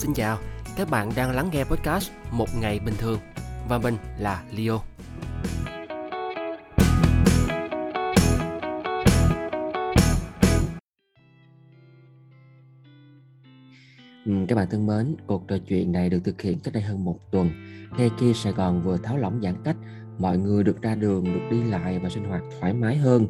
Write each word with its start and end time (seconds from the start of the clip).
Xin 0.00 0.14
chào, 0.14 0.38
các 0.76 0.90
bạn 0.90 1.10
đang 1.16 1.30
lắng 1.30 1.48
nghe 1.52 1.64
podcast 1.64 2.10
Một 2.30 2.48
ngày 2.60 2.80
bình 2.86 2.94
thường 2.98 3.18
và 3.68 3.78
mình 3.78 3.94
là 4.18 4.44
Leo. 4.56 4.80
Ừ, 14.26 14.32
các 14.48 14.54
bạn 14.56 14.66
thân 14.70 14.86
mến, 14.86 15.16
cuộc 15.26 15.48
trò 15.48 15.56
chuyện 15.68 15.92
này 15.92 16.10
được 16.10 16.20
thực 16.24 16.42
hiện 16.42 16.58
cách 16.64 16.74
đây 16.74 16.82
hơn 16.82 17.04
một 17.04 17.18
tuần. 17.30 17.50
Ngay 17.98 18.10
khi 18.18 18.34
Sài 18.34 18.52
Gòn 18.52 18.82
vừa 18.82 18.96
tháo 18.96 19.16
lỏng 19.16 19.40
giãn 19.42 19.54
cách, 19.64 19.76
mọi 20.18 20.38
người 20.38 20.64
được 20.64 20.82
ra 20.82 20.94
đường, 20.94 21.24
được 21.24 21.46
đi 21.50 21.62
lại 21.62 21.98
và 21.98 22.08
sinh 22.08 22.24
hoạt 22.24 22.42
thoải 22.60 22.74
mái 22.74 22.96
hơn. 22.96 23.26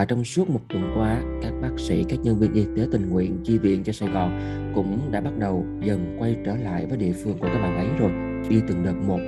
Và 0.00 0.04
trong 0.04 0.24
suốt 0.24 0.50
một 0.50 0.60
tuần 0.68 0.92
qua, 0.96 1.20
các 1.42 1.52
bác 1.62 1.78
sĩ, 1.78 2.04
các 2.08 2.18
nhân 2.22 2.38
viên 2.38 2.52
y 2.52 2.64
tế 2.76 2.86
tình 2.92 3.10
nguyện 3.10 3.38
chi 3.44 3.58
viện 3.58 3.84
cho 3.84 3.92
Sài 3.92 4.08
Gòn 4.08 4.40
cũng 4.74 5.12
đã 5.12 5.20
bắt 5.20 5.30
đầu 5.38 5.66
dần 5.80 6.16
quay 6.18 6.36
trở 6.44 6.56
lại 6.56 6.86
với 6.86 6.98
địa 6.98 7.12
phương 7.12 7.38
của 7.38 7.48
các 7.52 7.58
bạn 7.58 7.76
ấy 7.76 7.86
rồi, 7.98 8.10
đi 8.48 8.60
từng 8.68 8.84
đợt 8.84 8.94
một. 9.06 9.18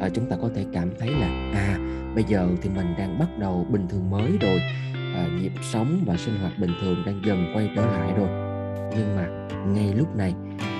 À, 0.00 0.08
chúng 0.08 0.26
ta 0.30 0.36
có 0.42 0.50
thể 0.54 0.64
cảm 0.72 0.90
thấy 0.98 1.10
là 1.10 1.26
à 1.54 1.78
bây 2.14 2.24
giờ 2.24 2.48
thì 2.62 2.70
mình 2.76 2.86
đang 2.98 3.18
bắt 3.18 3.28
đầu 3.38 3.66
bình 3.70 3.86
thường 3.88 4.10
mới 4.10 4.32
rồi, 4.40 4.58
à, 5.14 5.28
nhịp 5.40 5.52
sống 5.62 6.04
và 6.06 6.16
sinh 6.16 6.38
hoạt 6.40 6.52
bình 6.58 6.70
thường 6.82 6.96
đang 7.06 7.22
dần 7.26 7.52
quay 7.54 7.70
trở 7.76 7.86
lại 7.86 8.12
rồi. 8.16 8.28
Nhưng 8.96 9.16
mà 9.16 9.48
ngay 9.66 9.94
lúc 9.96 10.16
này 10.16 10.34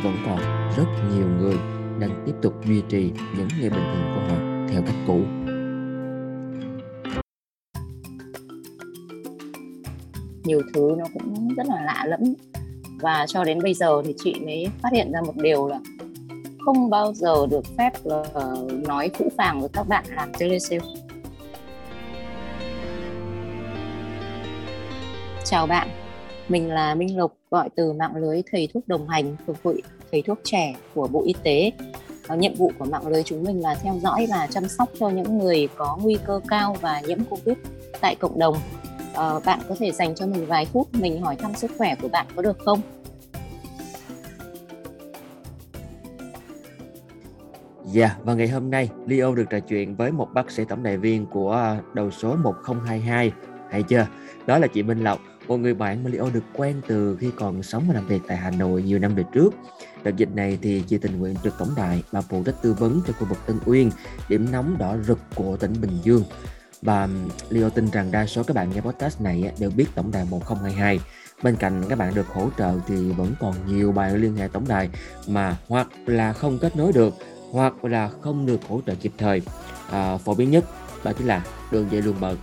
vẫn 0.04 0.16
còn 0.26 0.38
rất 0.76 0.86
nhiều 1.14 1.26
người 1.38 1.56
đang 2.00 2.22
tiếp 2.26 2.34
tục 2.42 2.54
duy 2.66 2.82
trì 2.88 3.12
những 3.36 3.48
ngày 3.60 3.70
bình 3.70 3.84
thường 3.94 4.12
của 4.14 4.20
họ 4.20 4.36
theo 4.68 4.82
cách 4.82 4.96
cũ 5.06 5.20
nhiều 10.44 10.62
thứ 10.74 10.94
nó 10.98 11.04
cũng 11.14 11.54
rất 11.56 11.66
là 11.66 11.82
lạ 11.84 12.04
lẫm. 12.08 12.34
Và 13.00 13.26
cho 13.28 13.44
đến 13.44 13.62
bây 13.62 13.74
giờ 13.74 14.02
thì 14.04 14.14
chị 14.24 14.34
mới 14.44 14.66
phát 14.82 14.92
hiện 14.92 15.12
ra 15.12 15.20
một 15.20 15.36
điều 15.36 15.68
là 15.68 15.80
không 16.64 16.90
bao 16.90 17.14
giờ 17.14 17.46
được 17.50 17.64
phép 17.78 17.90
là 18.04 18.24
nói 18.86 19.10
phũ 19.18 19.28
phàng 19.36 19.60
với 19.60 19.68
các 19.72 19.88
bạn 19.88 20.04
làm 20.16 20.32
telesale 20.38 20.86
chào 25.52 25.66
bạn, 25.66 25.88
mình 26.48 26.70
là 26.70 26.94
Minh 26.94 27.18
Lộc, 27.18 27.32
gọi 27.50 27.68
từ 27.76 27.92
mạng 27.92 28.16
lưới 28.16 28.42
thầy 28.52 28.68
thuốc 28.74 28.88
đồng 28.88 29.08
hành 29.08 29.36
phục 29.46 29.62
vụ 29.62 29.74
thầy 30.12 30.22
thuốc 30.22 30.38
trẻ 30.44 30.74
của 30.94 31.08
Bộ 31.08 31.22
Y 31.26 31.34
tế. 31.42 31.72
Ờ, 32.28 32.36
nhiệm 32.36 32.54
vụ 32.54 32.72
của 32.78 32.84
mạng 32.84 33.06
lưới 33.06 33.22
chúng 33.22 33.44
mình 33.44 33.62
là 33.62 33.74
theo 33.74 33.94
dõi 34.02 34.26
và 34.30 34.48
chăm 34.50 34.68
sóc 34.68 34.88
cho 35.00 35.08
những 35.08 35.38
người 35.38 35.68
có 35.76 35.98
nguy 36.02 36.16
cơ 36.26 36.40
cao 36.48 36.76
và 36.80 37.00
nhiễm 37.00 37.18
Covid 37.24 37.56
tại 38.00 38.14
cộng 38.14 38.38
đồng. 38.38 38.56
Ờ, 39.14 39.40
bạn 39.44 39.60
có 39.68 39.74
thể 39.78 39.92
dành 39.92 40.14
cho 40.14 40.26
mình 40.26 40.46
vài 40.46 40.66
phút 40.66 40.88
mình 40.94 41.20
hỏi 41.20 41.36
thăm 41.36 41.54
sức 41.54 41.70
khỏe 41.78 41.94
của 42.02 42.08
bạn 42.08 42.26
có 42.36 42.42
được 42.42 42.58
không? 42.64 42.80
Dạ, 47.84 48.06
yeah, 48.06 48.24
và 48.24 48.34
ngày 48.34 48.48
hôm 48.48 48.70
nay 48.70 48.90
Leo 49.06 49.34
được 49.34 49.44
trò 49.50 49.60
chuyện 49.60 49.96
với 49.96 50.12
một 50.12 50.28
bác 50.34 50.50
sĩ 50.50 50.64
tổng 50.64 50.82
đại 50.82 50.96
viên 50.96 51.26
của 51.26 51.52
à, 51.52 51.80
đầu 51.94 52.10
số 52.10 52.36
1022 52.36 53.32
Hay 53.70 53.82
chưa? 53.82 54.06
Đó 54.46 54.58
là 54.58 54.66
chị 54.66 54.82
Minh 54.82 55.04
Lộc, 55.04 55.20
một 55.48 55.56
người 55.56 55.74
bạn 55.74 56.04
mà 56.04 56.10
Leo 56.10 56.30
được 56.34 56.44
quen 56.54 56.80
từ 56.88 57.16
khi 57.20 57.30
còn 57.36 57.62
sống 57.62 57.84
và 57.88 57.94
làm 57.94 58.06
việc 58.06 58.22
tại 58.28 58.36
Hà 58.36 58.50
Nội 58.50 58.82
nhiều 58.82 58.98
năm 58.98 59.14
về 59.14 59.24
trước. 59.32 59.54
Đợt 60.02 60.16
dịch 60.16 60.34
này 60.34 60.58
thì 60.62 60.82
chị 60.86 60.98
tình 60.98 61.18
nguyện 61.18 61.34
trực 61.44 61.54
tổng 61.58 61.70
đài 61.76 62.02
và 62.10 62.20
phụ 62.20 62.42
trách 62.46 62.62
tư 62.62 62.72
vấn 62.72 63.00
cho 63.06 63.12
khu 63.12 63.26
vực 63.26 63.38
Tân 63.46 63.56
Uyên, 63.66 63.90
điểm 64.28 64.46
nóng 64.52 64.76
đỏ 64.78 64.96
rực 65.06 65.18
của 65.34 65.56
tỉnh 65.56 65.72
Bình 65.80 65.98
Dương 66.02 66.22
và 66.82 67.02
um, 67.02 67.28
Leo 67.50 67.70
tin 67.70 67.90
rằng 67.90 68.10
đa 68.10 68.26
số 68.26 68.42
các 68.42 68.56
bạn 68.56 68.70
nghe 68.74 68.80
podcast 68.80 69.20
này 69.20 69.52
đều 69.58 69.70
biết 69.70 69.86
tổng 69.94 70.10
đài 70.10 70.24
1022 70.30 71.00
bên 71.42 71.56
cạnh 71.56 71.82
các 71.88 71.98
bạn 71.98 72.14
được 72.14 72.26
hỗ 72.28 72.48
trợ 72.58 72.74
thì 72.88 73.10
vẫn 73.10 73.34
còn 73.40 73.54
nhiều 73.66 73.92
bạn 73.92 74.16
liên 74.16 74.36
hệ 74.36 74.48
tổng 74.52 74.68
đài 74.68 74.88
mà 75.28 75.56
hoặc 75.68 75.88
là 76.06 76.32
không 76.32 76.58
kết 76.58 76.76
nối 76.76 76.92
được 76.92 77.14
hoặc 77.50 77.84
là 77.84 78.10
không 78.20 78.46
được 78.46 78.60
hỗ 78.68 78.80
trợ 78.86 78.94
kịp 78.94 79.12
thời. 79.18 79.42
À, 79.90 80.16
phổ 80.16 80.34
biến 80.34 80.50
nhất 80.50 80.64
đó 81.04 81.12
chính 81.18 81.26
là 81.26 81.44
đường 81.70 81.88
dây 81.90 82.02
luôn 82.02 82.16
bận 82.20 82.36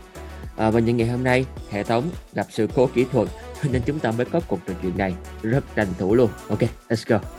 à, 0.58 0.70
và 0.70 0.80
những 0.80 0.98
ngày 0.98 1.08
hôm 1.08 1.24
nay 1.24 1.46
hệ 1.70 1.84
thống 1.84 2.10
gặp 2.34 2.48
sự 2.50 2.68
cố 2.76 2.90
kỹ 2.94 3.06
thuật 3.12 3.28
nên 3.72 3.82
chúng 3.86 4.00
ta 4.00 4.12
mới 4.12 4.26
có 4.26 4.42
cuộc 4.48 4.60
trò 4.68 4.74
chuyện 4.82 4.98
này 4.98 5.14
rất 5.42 5.64
tranh 5.76 5.88
thủ 5.98 6.16
luôn. 6.16 6.30
Ok 6.50 6.62
let's 6.90 7.04
go. 7.08 7.39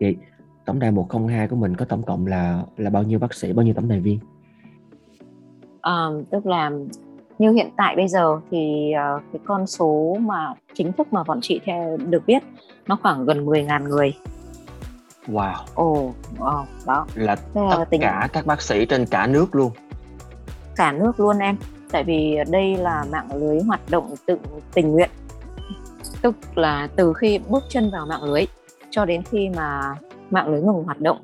Vậy 0.00 0.16
tổng 0.64 0.78
đài 0.78 0.90
102 0.90 1.48
của 1.48 1.56
mình 1.56 1.76
có 1.76 1.84
tổng 1.84 2.02
cộng 2.02 2.26
là 2.26 2.62
là 2.76 2.90
bao 2.90 3.02
nhiêu 3.02 3.18
bác 3.18 3.34
sĩ, 3.34 3.52
bao 3.52 3.64
nhiêu 3.64 3.74
tổng 3.74 3.88
đài 3.88 4.00
viên? 4.00 4.18
À, 5.80 6.06
tức 6.30 6.46
là 6.46 6.70
như 7.38 7.50
hiện 7.50 7.70
tại 7.76 7.96
bây 7.96 8.08
giờ 8.08 8.40
thì 8.50 8.92
uh, 9.16 9.22
cái 9.32 9.40
con 9.44 9.66
số 9.66 10.16
mà 10.20 10.54
chính 10.74 10.92
thức 10.92 11.12
mà 11.12 11.24
bọn 11.24 11.38
chị 11.42 11.60
theo 11.64 11.96
được 11.96 12.26
biết 12.26 12.42
nó 12.86 12.98
khoảng 13.02 13.26
gần 13.26 13.46
10.000 13.46 13.88
người. 13.88 14.14
Wow. 15.26 15.54
Ồ, 15.74 15.92
oh, 15.92 16.14
oh, 16.32 16.86
đó. 16.86 17.06
Là 17.14 17.36
tất 17.54 17.84
tính... 17.90 18.00
cả 18.00 18.28
các 18.32 18.46
bác 18.46 18.62
sĩ 18.62 18.86
trên 18.86 19.06
cả 19.06 19.26
nước 19.26 19.54
luôn. 19.54 19.72
Cả 20.76 20.92
nước 20.92 21.20
luôn 21.20 21.38
em. 21.38 21.56
Tại 21.90 22.04
vì 22.04 22.36
đây 22.50 22.76
là 22.76 23.04
mạng 23.10 23.28
lưới 23.34 23.60
hoạt 23.60 23.80
động 23.90 24.14
tự 24.26 24.38
tình 24.74 24.92
nguyện. 24.92 25.10
Tức 26.22 26.36
là 26.54 26.88
từ 26.96 27.12
khi 27.12 27.38
bước 27.48 27.64
chân 27.68 27.90
vào 27.90 28.06
mạng 28.06 28.22
lưới 28.22 28.44
cho 28.90 29.04
đến 29.04 29.22
khi 29.22 29.48
mà 29.56 29.94
mạng 30.30 30.48
lưới 30.48 30.60
ngừng 30.60 30.84
hoạt 30.84 31.00
động 31.00 31.18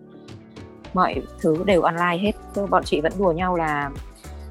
mọi 0.94 1.22
thứ 1.40 1.64
đều 1.66 1.82
online 1.82 2.18
hết. 2.18 2.32
Bọn 2.70 2.84
chị 2.84 3.00
vẫn 3.00 3.12
đùa 3.18 3.32
nhau 3.32 3.56
là 3.56 3.90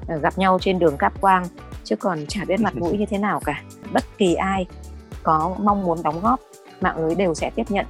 ờ, 0.08 0.16
gặp 0.16 0.38
nhau 0.38 0.58
trên 0.60 0.78
đường 0.78 0.96
cáp 0.96 1.20
quang 1.20 1.44
chứ 1.84 1.96
còn 1.96 2.18
chả 2.28 2.44
biết 2.44 2.60
mặt 2.60 2.76
mũi 2.76 2.98
như 2.98 3.06
thế 3.06 3.18
nào 3.18 3.40
cả. 3.44 3.62
Bất 3.92 4.02
kỳ 4.18 4.34
ai 4.34 4.66
có 5.22 5.56
mong 5.58 5.82
muốn 5.82 6.02
đóng 6.02 6.20
góp 6.20 6.40
mạng 6.80 7.06
lưới 7.06 7.14
đều 7.14 7.34
sẽ 7.34 7.50
tiếp 7.54 7.64
nhận. 7.68 7.86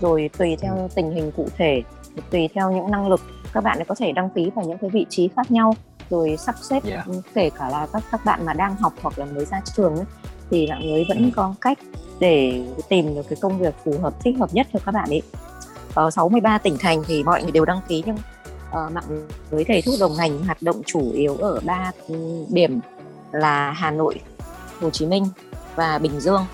Rồi 0.00 0.30
tùy 0.38 0.56
theo 0.60 0.88
tình 0.94 1.10
hình 1.10 1.32
cụ 1.36 1.48
thể 1.56 1.82
tùy 2.30 2.48
theo 2.54 2.72
những 2.72 2.90
năng 2.90 3.08
lực 3.08 3.20
các 3.52 3.64
bạn 3.64 3.78
có 3.88 3.94
thể 3.94 4.12
đăng 4.12 4.30
ký 4.30 4.50
vào 4.54 4.64
những 4.64 4.78
cái 4.78 4.90
vị 4.90 5.06
trí 5.08 5.28
khác 5.28 5.50
nhau 5.50 5.74
rồi 6.10 6.36
sắp 6.36 6.54
xếp 6.60 6.84
yeah. 6.84 7.06
kể 7.34 7.50
cả 7.50 7.68
là 7.68 7.86
các 7.92 8.02
các 8.10 8.24
bạn 8.24 8.46
mà 8.46 8.52
đang 8.52 8.76
học 8.76 8.92
hoặc 9.02 9.18
là 9.18 9.24
mới 9.24 9.44
ra 9.44 9.60
trường 9.76 9.96
ấy, 9.96 10.04
thì 10.50 10.66
mạng 10.66 10.84
lưới 10.84 11.04
vẫn 11.08 11.18
ừ. 11.18 11.30
có 11.36 11.54
cách 11.60 11.78
để 12.20 12.62
tìm 12.88 13.14
được 13.14 13.28
cái 13.28 13.38
công 13.40 13.58
việc 13.58 13.74
phù 13.84 13.98
hợp 14.02 14.14
thích 14.20 14.36
hợp 14.38 14.54
nhất 14.54 14.66
cho 14.72 14.78
các 14.86 14.92
bạn 14.92 15.08
ấy 15.10 15.22
ở 15.94 16.10
63 16.10 16.58
tỉnh 16.58 16.76
thành 16.80 17.02
thì 17.06 17.22
mọi 17.22 17.42
người 17.42 17.50
đều 17.50 17.64
đăng 17.64 17.80
ký 17.88 18.02
nhưng 18.06 18.16
uh, 18.16 18.92
mạng 18.92 19.26
lưới 19.50 19.64
thầy 19.64 19.82
thuốc 19.82 19.94
đồng 20.00 20.14
hành 20.14 20.44
hoạt 20.44 20.62
động 20.62 20.82
chủ 20.86 21.12
yếu 21.12 21.36
ở 21.36 21.60
ba 21.64 21.92
điểm 22.48 22.80
là 23.32 23.70
Hà 23.70 23.90
Nội, 23.90 24.20
Hồ 24.80 24.90
Chí 24.90 25.06
Minh 25.06 25.26
và 25.74 25.98
Bình 25.98 26.20
Dương. 26.20 26.46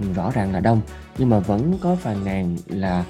Ừ, 0.00 0.06
rõ 0.16 0.30
ràng 0.34 0.52
là 0.52 0.60
đông 0.60 0.80
nhưng 1.18 1.30
mà 1.30 1.38
vẫn 1.38 1.78
có 1.80 1.96
phàn 2.00 2.24
nàn 2.24 2.56
là 2.66 3.04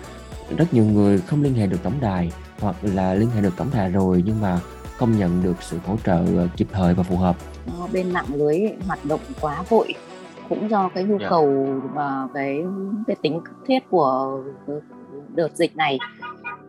rất 0.56 0.74
nhiều 0.74 0.84
người 0.84 1.18
không 1.18 1.42
liên 1.42 1.54
hệ 1.54 1.66
được 1.66 1.82
tổng 1.82 2.00
đài 2.00 2.32
hoặc 2.60 2.76
là 2.82 3.14
liên 3.14 3.30
hệ 3.30 3.40
được 3.40 3.52
tổng 3.56 3.70
đài 3.74 3.90
rồi 3.90 4.22
nhưng 4.26 4.40
mà 4.40 4.60
không 4.96 5.18
nhận 5.18 5.42
được 5.42 5.62
sự 5.62 5.78
hỗ 5.86 5.96
trợ 6.04 6.24
kịp 6.56 6.68
thời 6.72 6.94
và 6.94 7.02
phù 7.02 7.16
hợp. 7.16 7.36
Bên 7.92 8.10
mạng 8.10 8.26
lưới 8.34 8.60
hoạt 8.86 9.04
động 9.04 9.20
quá 9.40 9.62
vội 9.68 9.94
cũng 10.48 10.70
do 10.70 10.88
cái 10.94 11.04
nhu 11.04 11.10
yeah. 11.10 11.22
Dạ. 11.22 11.28
cầu 11.30 11.66
và 11.94 12.28
cái 12.34 12.64
cái 13.06 13.16
tính 13.22 13.40
cấp 13.44 13.54
thiết 13.66 13.78
của 13.90 14.42
đợt 15.34 15.56
dịch 15.56 15.76
này 15.76 15.98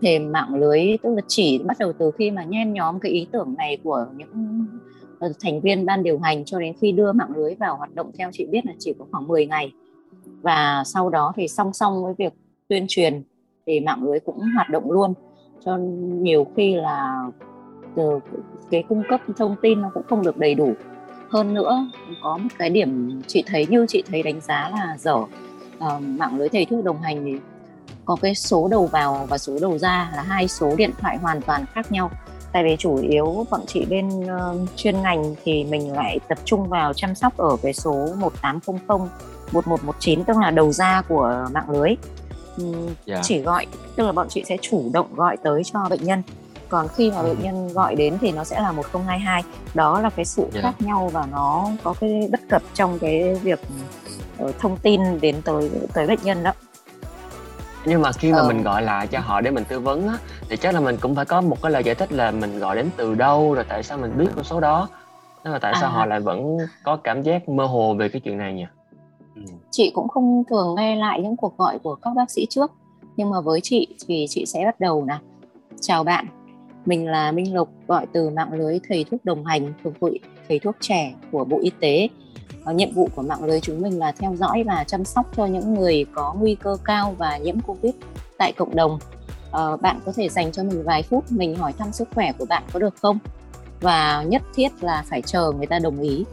thì 0.01 0.19
mạng 0.19 0.55
lưới 0.55 0.97
tức 1.03 1.15
là 1.15 1.21
chỉ 1.27 1.57
bắt 1.65 1.77
đầu 1.79 1.93
từ 1.93 2.11
khi 2.11 2.31
mà 2.31 2.43
nhen 2.43 2.73
nhóm 2.73 2.99
cái 2.99 3.11
ý 3.11 3.27
tưởng 3.31 3.55
này 3.57 3.77
của 3.83 4.05
những 4.15 4.65
ờ, 5.19 5.33
thành 5.43 5.61
viên 5.61 5.85
ban 5.85 6.03
điều 6.03 6.19
hành 6.19 6.45
cho 6.45 6.59
đến 6.59 6.73
khi 6.81 6.91
đưa 6.91 7.11
mạng 7.11 7.31
lưới 7.35 7.55
vào 7.55 7.77
hoạt 7.77 7.95
động 7.95 8.11
theo 8.17 8.29
chị 8.33 8.45
biết 8.45 8.65
là 8.65 8.73
chỉ 8.79 8.93
có 8.99 9.05
khoảng 9.11 9.27
10 9.27 9.45
ngày 9.45 9.71
và 10.41 10.83
sau 10.85 11.09
đó 11.09 11.33
thì 11.35 11.47
song 11.47 11.73
song 11.73 12.03
với 12.03 12.13
việc 12.17 12.33
tuyên 12.67 12.85
truyền 12.87 13.23
thì 13.65 13.79
mạng 13.79 14.03
lưới 14.03 14.19
cũng 14.19 14.39
hoạt 14.55 14.69
động 14.69 14.91
luôn 14.91 15.13
cho 15.65 15.77
nhiều 16.01 16.47
khi 16.55 16.75
là 16.75 17.23
từ 17.95 18.19
cái 18.71 18.83
cung 18.89 19.03
cấp 19.09 19.21
thông 19.37 19.55
tin 19.61 19.81
nó 19.81 19.91
cũng 19.93 20.03
không 20.09 20.23
được 20.23 20.37
đầy 20.37 20.55
đủ 20.55 20.73
hơn 21.29 21.53
nữa 21.53 21.87
có 22.21 22.37
một 22.37 22.49
cái 22.57 22.69
điểm 22.69 23.21
chị 23.27 23.43
thấy 23.47 23.67
như 23.69 23.85
chị 23.89 24.03
thấy 24.07 24.23
đánh 24.23 24.41
giá 24.41 24.69
là 24.69 24.97
dở 24.99 25.15
uh, 25.15 25.27
mạng 26.01 26.37
lưới 26.37 26.49
thầy 26.49 26.65
thuốc 26.65 26.83
đồng 26.83 27.01
hành 27.01 27.23
thì 27.25 27.37
có 28.05 28.15
cái 28.21 28.35
số 28.35 28.67
đầu 28.67 28.85
vào 28.85 29.25
và 29.29 29.37
số 29.37 29.57
đầu 29.61 29.77
ra 29.77 30.11
là 30.15 30.21
hai 30.21 30.47
số 30.47 30.75
điện 30.77 30.91
thoại 30.99 31.17
hoàn 31.17 31.41
toàn 31.41 31.65
khác 31.73 31.91
nhau 31.91 32.11
tại 32.51 32.63
vì 32.63 32.75
chủ 32.79 32.95
yếu 32.95 33.45
bọn 33.51 33.61
chị 33.67 33.85
bên 33.89 34.09
uh, 34.09 34.69
chuyên 34.75 35.01
ngành 35.01 35.35
thì 35.43 35.63
mình 35.63 35.93
lại 35.93 36.19
tập 36.27 36.37
trung 36.45 36.69
vào 36.69 36.93
chăm 36.93 37.15
sóc 37.15 37.37
ở 37.37 37.57
cái 37.61 37.73
số 37.73 38.07
1800 38.19 38.97
1119 39.51 40.23
tức 40.23 40.37
là 40.37 40.51
đầu 40.51 40.71
ra 40.71 41.01
của 41.01 41.47
mạng 41.51 41.69
lưới 41.69 41.87
yeah. 41.87 42.95
Dạ. 43.05 43.19
chỉ 43.23 43.39
gọi 43.39 43.65
tức 43.95 44.05
là 44.05 44.11
bọn 44.11 44.27
chị 44.29 44.43
sẽ 44.47 44.57
chủ 44.61 44.89
động 44.93 45.15
gọi 45.15 45.37
tới 45.37 45.61
cho 45.63 45.79
bệnh 45.89 46.03
nhân 46.03 46.21
còn 46.69 46.87
khi 46.87 47.11
mà 47.11 47.23
bệnh 47.23 47.43
nhân 47.43 47.67
gọi 47.73 47.95
đến 47.95 48.17
thì 48.21 48.31
nó 48.31 48.43
sẽ 48.43 48.61
là 48.61 48.71
1022 48.71 49.43
đó 49.73 49.99
là 50.01 50.09
cái 50.09 50.25
sự 50.25 50.41
yeah. 50.41 50.53
Dạ. 50.53 50.61
khác 50.61 50.73
nhau 50.79 51.09
và 51.13 51.27
nó 51.31 51.67
có 51.83 51.93
cái 51.99 52.29
bất 52.31 52.39
cập 52.49 52.61
trong 52.73 52.99
cái 52.99 53.33
việc 53.35 53.59
ờ, 54.37 54.51
thông 54.59 54.77
tin 54.77 55.19
đến 55.21 55.35
tới 55.45 55.71
tới 55.93 56.07
bệnh 56.07 56.19
nhân 56.23 56.43
đó 56.43 56.51
nhưng 57.85 58.01
mà 58.01 58.11
khi 58.11 58.31
mà 58.31 58.37
Ờ. 58.37 58.47
mình 58.47 58.63
gọi 58.63 58.81
lại 58.81 59.07
cho 59.07 59.19
họ 59.19 59.41
để 59.41 59.51
mình 59.51 59.63
tư 59.69 59.79
vấn 59.79 60.07
á 60.07 60.17
thì 60.49 60.57
chắc 60.57 60.73
là 60.73 60.79
mình 60.79 60.97
cũng 61.01 61.15
phải 61.15 61.25
có 61.25 61.41
một 61.41 61.61
cái 61.61 61.71
lời 61.71 61.83
giải 61.83 61.95
thích 61.95 62.11
là 62.11 62.31
mình 62.31 62.59
gọi 62.59 62.75
đến 62.75 62.89
từ 62.97 63.15
đâu 63.15 63.53
rồi 63.53 63.65
tại 63.69 63.83
sao 63.83 63.97
mình 63.97 64.17
biết 64.17 64.27
con 64.35 64.43
số 64.43 64.59
đó 64.59 64.87
nhưng 65.43 65.53
mà 65.53 65.59
tại 65.59 65.73
sao 65.81 65.89
À. 65.89 65.93
họ 65.93 66.05
lại 66.05 66.19
vẫn 66.19 66.57
có 66.83 66.95
cảm 66.95 67.21
giác 67.23 67.49
mơ 67.49 67.65
hồ 67.65 67.93
về 67.93 68.09
cái 68.09 68.21
chuyện 68.25 68.37
này 68.37 68.53
nhỉ 68.53 68.65
Ừ. 69.35 69.41
chị 69.71 69.91
cũng 69.95 70.07
không 70.07 70.43
thường 70.49 70.75
nghe 70.75 70.95
lại 70.95 71.21
những 71.21 71.37
cuộc 71.37 71.57
gọi 71.57 71.79
của 71.83 71.95
các 71.95 72.11
bác 72.15 72.31
sĩ 72.31 72.45
trước 72.49 72.71
nhưng 73.17 73.29
mà 73.29 73.41
với 73.41 73.59
chị 73.63 73.87
thì 74.07 74.25
chị 74.29 74.45
sẽ 74.45 74.65
bắt 74.65 74.79
đầu 74.79 75.05
là 75.07 75.19
chào 75.81 76.03
bạn 76.03 76.25
mình 76.85 77.07
là 77.07 77.31
Minh 77.31 77.53
Lộc 77.55 77.69
gọi 77.87 78.05
từ 78.13 78.29
mạng 78.29 78.53
lưới 78.53 78.79
thầy 78.89 79.05
thuốc 79.11 79.25
đồng 79.25 79.45
hành 79.45 79.73
thuộc 79.83 79.93
hội 80.01 80.19
thầy 80.47 80.59
thuốc 80.59 80.75
trẻ 80.79 81.13
của 81.31 81.45
Bộ 81.45 81.59
Y 81.61 81.71
tế. 81.79 82.07
Ờ, 82.63 82.73
nhiệm 82.73 82.91
vụ 82.91 83.09
của 83.15 83.21
mạng 83.21 83.43
lưới 83.43 83.59
chúng 83.59 83.81
mình 83.81 83.99
là 83.99 84.11
theo 84.11 84.35
dõi 84.35 84.63
và 84.63 84.83
chăm 84.87 85.05
sóc 85.05 85.25
cho 85.35 85.45
những 85.45 85.73
người 85.73 86.05
có 86.15 86.35
nguy 86.39 86.55
cơ 86.55 86.77
cao 86.83 87.15
và 87.17 87.37
nhiễm 87.37 87.59
Covid 87.59 87.93
tại 88.37 88.51
cộng 88.57 88.75
đồng. 88.75 88.99
Ờ, 89.51 89.77
bạn 89.77 89.99
có 90.05 90.11
thể 90.15 90.29
dành 90.29 90.51
cho 90.51 90.63
mình 90.63 90.83
vài 90.83 91.03
phút 91.03 91.31
mình 91.31 91.55
hỏi 91.55 91.73
thăm 91.77 91.91
sức 91.91 92.07
khỏe 92.15 92.31
của 92.37 92.45
bạn 92.45 92.63
có 92.73 92.79
được 92.79 92.95
không? 93.01 93.19
Và 93.81 94.23
nhất 94.27 94.41
thiết 94.55 94.69
là 94.83 95.03
phải 95.09 95.21
chờ 95.21 95.51
người 95.57 95.65
ta 95.65 95.79
đồng 95.79 96.01
ý. 96.01 96.25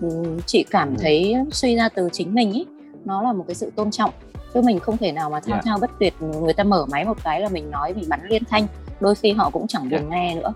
Ừm, 0.00 0.40
chị 0.46 0.64
cảm 0.70 0.88
Ừ. 0.88 0.94
thấy 1.02 1.34
suy 1.52 1.76
ra 1.76 1.88
từ 1.88 2.08
chính 2.12 2.34
mình 2.34 2.52
ý 2.52 2.66
nó 3.04 3.22
là 3.22 3.32
một 3.32 3.44
cái 3.48 3.54
sự 3.54 3.70
tôn 3.76 3.90
trọng. 3.90 4.10
Chứ 4.54 4.62
mình 4.62 4.78
không 4.80 4.96
thể 4.96 5.12
nào 5.12 5.30
mà 5.30 5.40
thao 5.40 5.56
Dạ. 5.56 5.62
thao 5.64 5.78
bất 5.78 5.90
tuyệt 6.00 6.14
người 6.20 6.52
ta 6.54 6.64
mở 6.64 6.86
máy 6.90 7.04
một 7.04 7.16
cái 7.24 7.40
là 7.40 7.48
mình 7.48 7.70
nói 7.70 7.94
mình 7.94 8.04
bắn 8.08 8.20
liên 8.28 8.42
thanh 8.50 8.66
đôi 9.00 9.14
khi 9.14 9.32
họ 9.32 9.50
cũng 9.50 9.66
chẳng 9.66 9.90
buồn 9.90 10.10
nghe 10.10 10.34
nữa. 10.34 10.52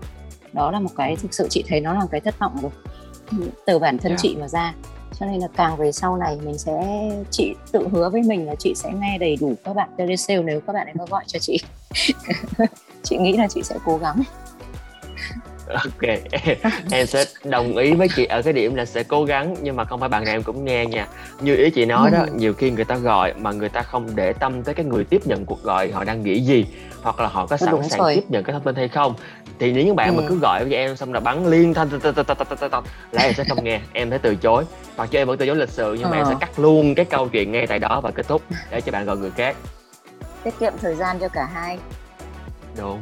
Đó 0.53 0.71
là 0.71 0.79
một 0.79 0.89
cái 0.97 1.15
thực 1.15 1.33
sự 1.33 1.47
chị 1.49 1.63
thấy 1.67 1.79
nó 1.81 1.93
là 1.93 2.01
cái 2.11 2.21
thất 2.21 2.39
vọng 2.39 2.57
rồi. 2.61 2.71
Từ 3.65 3.79
bản 3.79 3.97
thân 3.97 4.11
Dạ. 4.11 4.17
chị 4.21 4.35
mà 4.39 4.47
ra. 4.47 4.73
Cho 5.19 5.25
nên 5.25 5.39
là 5.41 5.47
càng 5.55 5.77
về 5.77 5.91
sau 5.91 6.17
này 6.17 6.37
mình 6.45 6.57
sẽ 6.57 7.09
chị 7.31 7.53
tự 7.71 7.87
hứa 7.91 8.09
với 8.09 8.21
mình 8.23 8.45
là 8.47 8.55
chị 8.55 8.73
sẽ 8.75 8.89
nghe 9.01 9.17
đầy 9.17 9.37
đủ 9.41 9.53
các 9.63 9.73
bạn 9.73 9.89
telesale 9.97 10.41
nếu 10.43 10.61
các 10.67 10.73
bạn 10.73 10.87
ấy 10.87 10.93
có 10.99 11.05
gọi 11.09 11.23
cho 11.27 11.39
chị. 11.39 11.59
Chị 13.03 13.17
nghĩ 13.17 13.37
là 13.37 13.47
chị 13.47 13.61
sẽ 13.63 13.75
cố 13.85 13.97
gắng 13.97 14.21
ok. 15.73 16.09
Em 16.91 17.07
sẽ 17.07 17.25
đồng 17.43 17.77
ý 17.77 17.93
với 17.93 18.07
chị 18.07 18.25
ở 18.25 18.41
cái 18.41 18.53
điểm 18.53 18.75
là 18.75 18.85
sẽ 18.85 19.03
cố 19.03 19.23
gắng 19.25 19.55
nhưng 19.61 19.75
mà 19.75 19.85
không 19.85 19.99
phải 19.99 20.09
bạn 20.09 20.23
nào 20.25 20.35
em 20.35 20.43
cũng 20.43 20.65
nghe 20.65 20.85
nha. 20.85 21.07
Như 21.41 21.55
ý 21.55 21.69
chị 21.69 21.85
nói 21.85 22.11
đó 22.11 22.19
Ừ. 22.19 22.33
nhiều 22.35 22.53
khi 22.53 22.71
người 22.71 22.85
ta 22.85 22.95
gọi 22.95 23.33
mà 23.33 23.51
người 23.51 23.69
ta 23.69 23.81
không 23.81 24.07
để 24.15 24.33
tâm 24.33 24.63
tới 24.63 24.75
cái 24.75 24.85
người 24.85 25.03
tiếp 25.03 25.21
nhận 25.25 25.45
cuộc 25.45 25.63
gọi 25.63 25.91
họ 25.91 26.03
đang 26.03 26.23
nghĩ 26.23 26.39
gì? 26.39 26.65
Hoặc 27.01 27.19
là 27.19 27.27
họ 27.27 27.45
có 27.45 27.57
sẵn 27.57 27.71
đúng 27.71 27.89
sàng 27.89 27.99
rồi. 27.99 28.15
tiếp 28.15 28.23
nhận 28.29 28.43
cái 28.43 28.53
thông 28.53 28.63
tin 28.63 28.75
hay 28.75 28.87
không? 28.87 29.13
Thì 29.59 29.71
nếu 29.71 29.85
những 29.85 29.95
bạn 29.95 30.15
mà 30.17 30.23
Ừ. 30.23 30.29
cứ 30.29 30.39
gọi 30.39 30.63
với 30.65 30.75
em 30.75 30.95
xong 30.95 31.13
là 31.13 31.19
bắn 31.19 31.45
liên 31.45 31.73
thanh 31.73 31.89
là 33.11 33.21
em 33.23 33.33
sẽ 33.33 33.43
không 33.43 33.63
nghe. 33.63 33.81
Em 33.93 34.09
sẽ 34.09 34.17
từ 34.17 34.35
chối. 34.35 34.63
Hoặc 34.97 35.11
cho 35.11 35.19
em 35.19 35.27
vẫn 35.27 35.37
từ 35.37 35.45
chối 35.45 35.55
lịch 35.55 35.69
sự 35.69 35.97
nhưng 35.99 36.09
mà 36.09 36.17
em 36.17 36.23
Ờ. 36.25 36.29
sẽ 36.29 36.35
cắt 36.39 36.59
luôn 36.59 36.95
cái 36.95 37.05
câu 37.05 37.27
chuyện 37.29 37.51
ngay 37.51 37.67
tại 37.67 37.79
đó 37.79 38.01
và 38.03 38.11
kết 38.11 38.27
thúc 38.27 38.41
để 38.71 38.81
cho 38.81 38.91
bạn 38.91 39.05
gọi 39.05 39.17
người 39.17 39.31
khác. 39.31 39.55
Tiết 40.43 40.53
kiệm 40.59 40.73
thời 40.81 40.95
gian 40.95 41.19
cho 41.19 41.27
cả 41.27 41.49
hai. 41.53 41.77
Đúng 42.77 42.99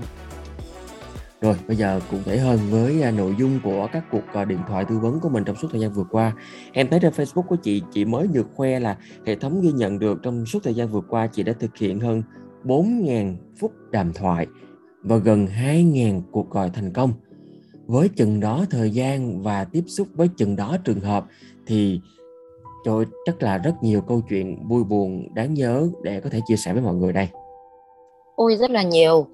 rồi, 1.42 1.56
bây 1.68 1.78
giờ 1.78 2.00
cụ 2.12 2.18
thể 2.26 2.38
hơn 2.38 2.60
với 2.70 3.02
à, 3.02 3.12
nội 3.12 3.36
dung 3.40 3.60
của 3.64 3.88
các 3.94 4.04
cuộc 4.12 4.34
à, 4.34 4.46
điện 4.46 4.60
thoại 4.68 4.86
tư 4.90 5.00
vấn 5.00 5.20
của 5.20 5.30
mình 5.30 5.44
trong 5.44 5.56
suốt 5.56 5.68
thời 5.72 5.82
gian 5.82 5.94
vừa 5.94 6.04
qua. 6.12 6.34
Em 6.72 6.88
thấy 6.90 7.00
trên 7.00 7.14
Facebook 7.14 7.42
của 7.42 7.56
chị, 7.56 7.82
chị 7.92 8.06
mới 8.06 8.28
được 8.28 8.48
khoe 8.56 8.80
là 8.80 8.98
hệ 9.26 9.36
thống 9.36 9.62
ghi 9.62 9.72
nhận 9.72 10.00
được 10.00 10.20
trong 10.24 10.46
suốt 10.46 10.60
thời 10.64 10.74
gian 10.74 10.88
vừa 10.88 11.02
qua 11.10 11.28
chị 11.28 11.44
đã 11.44 11.54
thực 11.60 11.78
hiện 11.78 12.00
hơn 12.00 12.24
4.000 12.64 13.36
phút 13.60 13.72
đàm 13.92 14.14
thoại 14.14 14.48
và 15.04 15.18
gần 15.18 15.48
2.000 15.64 16.22
cuộc 16.32 16.50
gọi 16.50 16.70
thành 16.74 16.94
công. 16.94 17.14
Với 17.86 18.10
chừng 18.10 18.40
đó 18.40 18.66
thời 18.70 18.92
gian 18.92 19.44
và 19.44 19.64
tiếp 19.64 19.84
xúc 19.88 20.08
với 20.14 20.30
chừng 20.38 20.56
đó 20.56 20.78
trường 20.84 21.00
hợp 21.00 21.26
thì 21.66 22.02
trời 22.86 23.06
chắc 23.26 23.44
là 23.44 23.58
rất 23.58 23.74
nhiều 23.82 24.02
câu 24.02 24.22
chuyện 24.30 24.68
vui 24.68 24.84
buồn 24.84 25.34
đáng 25.34 25.54
nhớ 25.54 25.88
để 26.04 26.20
có 26.20 26.30
thể 26.30 26.40
chia 26.48 26.56
sẻ 26.56 26.74
với 26.74 26.82
mọi 26.82 26.96
người 26.96 27.14
đây. 27.14 27.28
ôi 28.36 28.56
rất 28.56 28.72
là 28.72 28.84
nhiều 28.84 29.28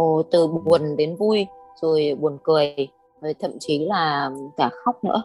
Ồ, 0.00 0.22
từ 0.30 0.46
buồn 0.46 0.96
đến 0.96 1.16
vui 1.16 1.46
rồi 1.82 2.16
buồn 2.20 2.38
cười 2.42 2.88
rồi 3.20 3.34
thậm 3.40 3.50
chí 3.60 3.78
là 3.78 4.30
cả 4.56 4.70
khóc 4.84 5.04
nữa. 5.04 5.22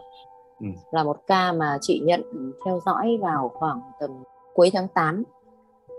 Ừ. 0.61 0.67
là 0.91 1.03
một 1.03 1.17
ca 1.27 1.51
mà 1.51 1.77
chị 1.81 2.01
nhận 2.03 2.21
theo 2.65 2.79
dõi 2.85 3.17
vào 3.21 3.51
khoảng 3.53 3.81
tầm 3.99 4.09
cuối 4.53 4.69
tháng 4.73 4.87
8 4.87 5.23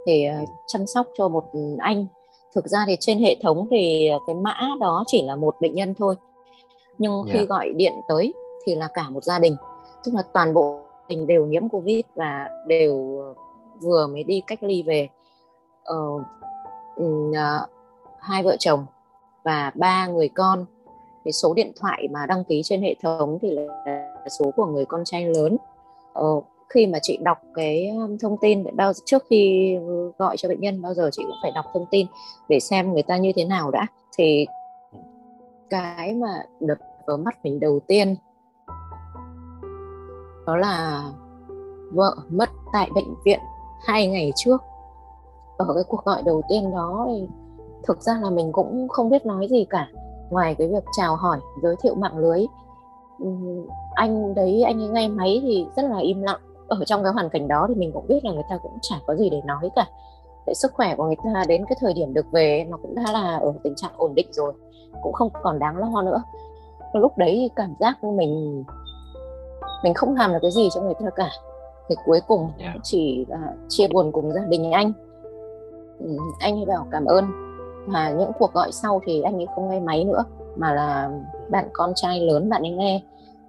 để 0.07 0.25
ờ, 0.25 0.45
chăm 0.67 0.87
sóc 0.87 1.07
cho 1.19 1.29
một 1.29 1.45
anh. 1.79 2.07
Thực 2.55 2.67
ra 2.67 2.85
thì 2.87 2.97
trên 3.01 3.19
hệ 3.19 3.37
thống 3.43 3.67
thì 3.71 4.11
cái 4.27 4.35
mã 4.37 4.55
đó 4.81 5.05
chỉ 5.07 5.23
là 5.23 5.37
một 5.37 5.55
bệnh 5.61 5.75
nhân 5.75 5.95
thôi. 5.99 6.15
Nhưng 6.99 7.23
khi 7.33 7.39
Dạ. 7.39 7.45
gọi 7.49 7.73
điện 7.77 7.93
tới 8.09 8.35
thì 8.67 8.75
là 8.75 8.89
cả 8.95 9.11
một 9.11 9.25
gia 9.25 9.39
đình. 9.39 9.57
Tức 10.05 10.13
là 10.15 10.23
toàn 10.33 10.55
bộ 10.55 10.81
đình 11.09 11.27
đều 11.27 11.47
nhiễm 11.47 11.69
covid 11.69 12.01
và 12.15 12.49
đều 12.67 13.23
vừa 13.83 14.07
mới 14.07 14.25
đi 14.25 14.43
cách 14.47 14.63
ly 14.63 14.83
về. 14.83 15.09
Ờ, 15.85 15.97
à, 17.35 17.67
hai 18.27 18.43
vợ 18.43 18.57
chồng 18.59 18.87
và 19.45 19.73
ba 19.75 20.07
người 20.07 20.29
con. 20.29 20.65
Cái 21.25 21.33
số 21.33 21.55
điện 21.55 21.73
thoại 21.81 22.09
mà 22.11 22.27
đăng 22.27 22.45
ký 22.45 22.63
trên 22.65 22.83
hệ 22.83 22.95
thống 23.03 23.39
thì 23.43 23.51
là 23.51 24.13
số 24.39 24.51
của 24.57 24.67
người 24.67 24.85
con 24.85 25.05
trai 25.05 25.25
lớn. 25.25 25.57
Ờ, 26.13 26.41
khi 26.69 26.87
mà 26.87 26.99
chị 27.03 27.19
đọc 27.23 27.39
cái 27.55 27.89
um, 27.89 28.19
thông 28.19 28.37
tin 28.41 28.65
bao 28.77 28.93
trước 29.05 29.25
khi 29.31 29.77
gọi 30.19 30.37
cho 30.37 30.49
bệnh 30.49 30.61
nhân 30.61 30.83
bao 30.83 30.95
giờ 30.95 31.11
chị 31.13 31.23
cũng 31.27 31.37
phải 31.43 31.53
đọc 31.55 31.65
thông 31.73 31.87
tin 31.91 32.07
để 32.49 32.61
xem 32.61 32.93
người 32.93 33.03
ta 33.03 33.17
như 33.17 33.33
thế 33.37 33.45
nào 33.45 33.71
đã. 33.71 33.87
Thì 34.19 34.47
cái 35.71 36.15
mà 36.15 36.43
đập 36.61 36.79
vào 37.07 37.17
mắt 37.17 37.45
mình 37.45 37.61
đầu 37.61 37.81
tiên 37.87 38.17
đó 40.47 40.57
là 40.57 41.05
vợ 41.93 42.17
mất 42.29 42.49
tại 42.73 42.91
bệnh 42.95 43.15
viện 43.25 43.41
hai 43.85 44.07
ngày 44.07 44.33
trước. 44.37 44.63
Ở 45.57 45.75
cái 45.75 45.85
cuộc 45.89 46.05
gọi 46.05 46.23
đầu 46.23 46.43
tiên 46.49 46.71
đó 46.73 47.07
thì 47.09 47.27
thực 47.87 48.03
ra 48.03 48.19
là 48.23 48.31
mình 48.31 48.53
cũng 48.53 48.89
không 48.89 49.11
biết 49.11 49.27
nói 49.27 49.49
gì 49.51 49.65
cả. 49.71 49.89
Ngoài 50.31 50.55
cái 50.55 50.69
việc 50.69 50.85
chào 50.97 51.17
hỏi 51.17 51.39
giới 51.63 51.77
thiệu 51.83 51.95
mạng 51.95 52.19
lưới 52.19 52.47
anh 53.95 54.35
đấy 54.35 54.63
anh 54.63 54.81
ấy 54.81 54.89
nghe 54.89 55.09
máy 55.09 55.41
thì 55.43 55.67
rất 55.77 55.83
là 55.83 55.99
im 55.99 56.23
lặng. 56.23 56.41
Ở 56.69 56.77
trong 56.87 57.03
cái 57.03 57.13
hoàn 57.13 57.31
cảnh 57.31 57.49
đó 57.49 57.67
thì 57.69 57.75
mình 57.75 57.93
cũng 57.93 58.07
biết 58.09 58.25
là 58.25 58.33
người 58.33 58.43
ta 58.51 58.59
cũng 58.63 58.79
chả 58.83 58.97
có 59.07 59.17
gì 59.17 59.31
để 59.31 59.41
nói 59.45 59.71
cả. 59.77 59.87
Tại 60.47 60.55
sức 60.55 60.73
khỏe 60.75 60.95
của 60.97 61.05
người 61.05 61.17
ta 61.25 61.45
đến 61.49 61.65
cái 61.69 61.77
thời 61.81 61.95
điểm 61.95 62.15
được 62.15 62.27
về 62.33 62.67
nó 62.69 62.77
cũng 62.83 62.95
đã 62.95 63.03
là 63.13 63.37
ở 63.37 63.53
tình 63.63 63.75
trạng 63.75 63.91
ổn 63.97 64.15
định 64.15 64.27
rồi 64.31 64.53
cũng 65.03 65.13
không 65.13 65.31
còn 65.43 65.59
đáng 65.59 65.77
lo 65.77 66.03
nữa. 66.03 66.23
Lúc 66.93 67.19
đấy 67.19 67.35
thì 67.35 67.49
cảm 67.57 67.75
giác 67.81 67.99
của 68.01 68.13
mình 68.13 68.65
mình 69.85 69.95
không 69.95 70.15
làm 70.15 70.33
được 70.33 70.39
cái 70.43 70.51
gì 70.51 70.69
cho 70.75 70.81
người 70.81 70.95
ta 70.95 71.11
cả. 71.17 71.31
Thì 71.89 71.95
cuối 72.07 72.21
cùng 72.29 72.51
Dạ. 72.59 72.75
chỉ 72.83 73.27
là 73.29 73.55
chia 73.69 73.89
buồn 73.89 74.13
cùng 74.13 74.33
gia 74.33 74.45
đình 74.49 74.73
anh. 74.73 74.93
Anh 76.41 76.59
ấy 76.59 76.65
bảo 76.67 76.87
cảm 76.91 77.05
ơn 77.05 77.25
và 77.87 78.11
những 78.11 78.33
cuộc 78.39 78.53
gọi 78.53 78.73
sau 78.73 79.01
thì 79.07 79.23
anh 79.23 79.35
ấy 79.37 79.47
không 79.55 79.69
nghe 79.71 79.81
máy 79.81 80.05
nữa 80.05 80.25
mà 80.57 80.75
là 80.75 81.11
bạn 81.49 81.69
con 81.73 81.93
trai 81.95 82.21
lớn 82.21 82.49
bạn 82.49 82.63
ấy 82.63 82.71
nghe. 82.71 83.03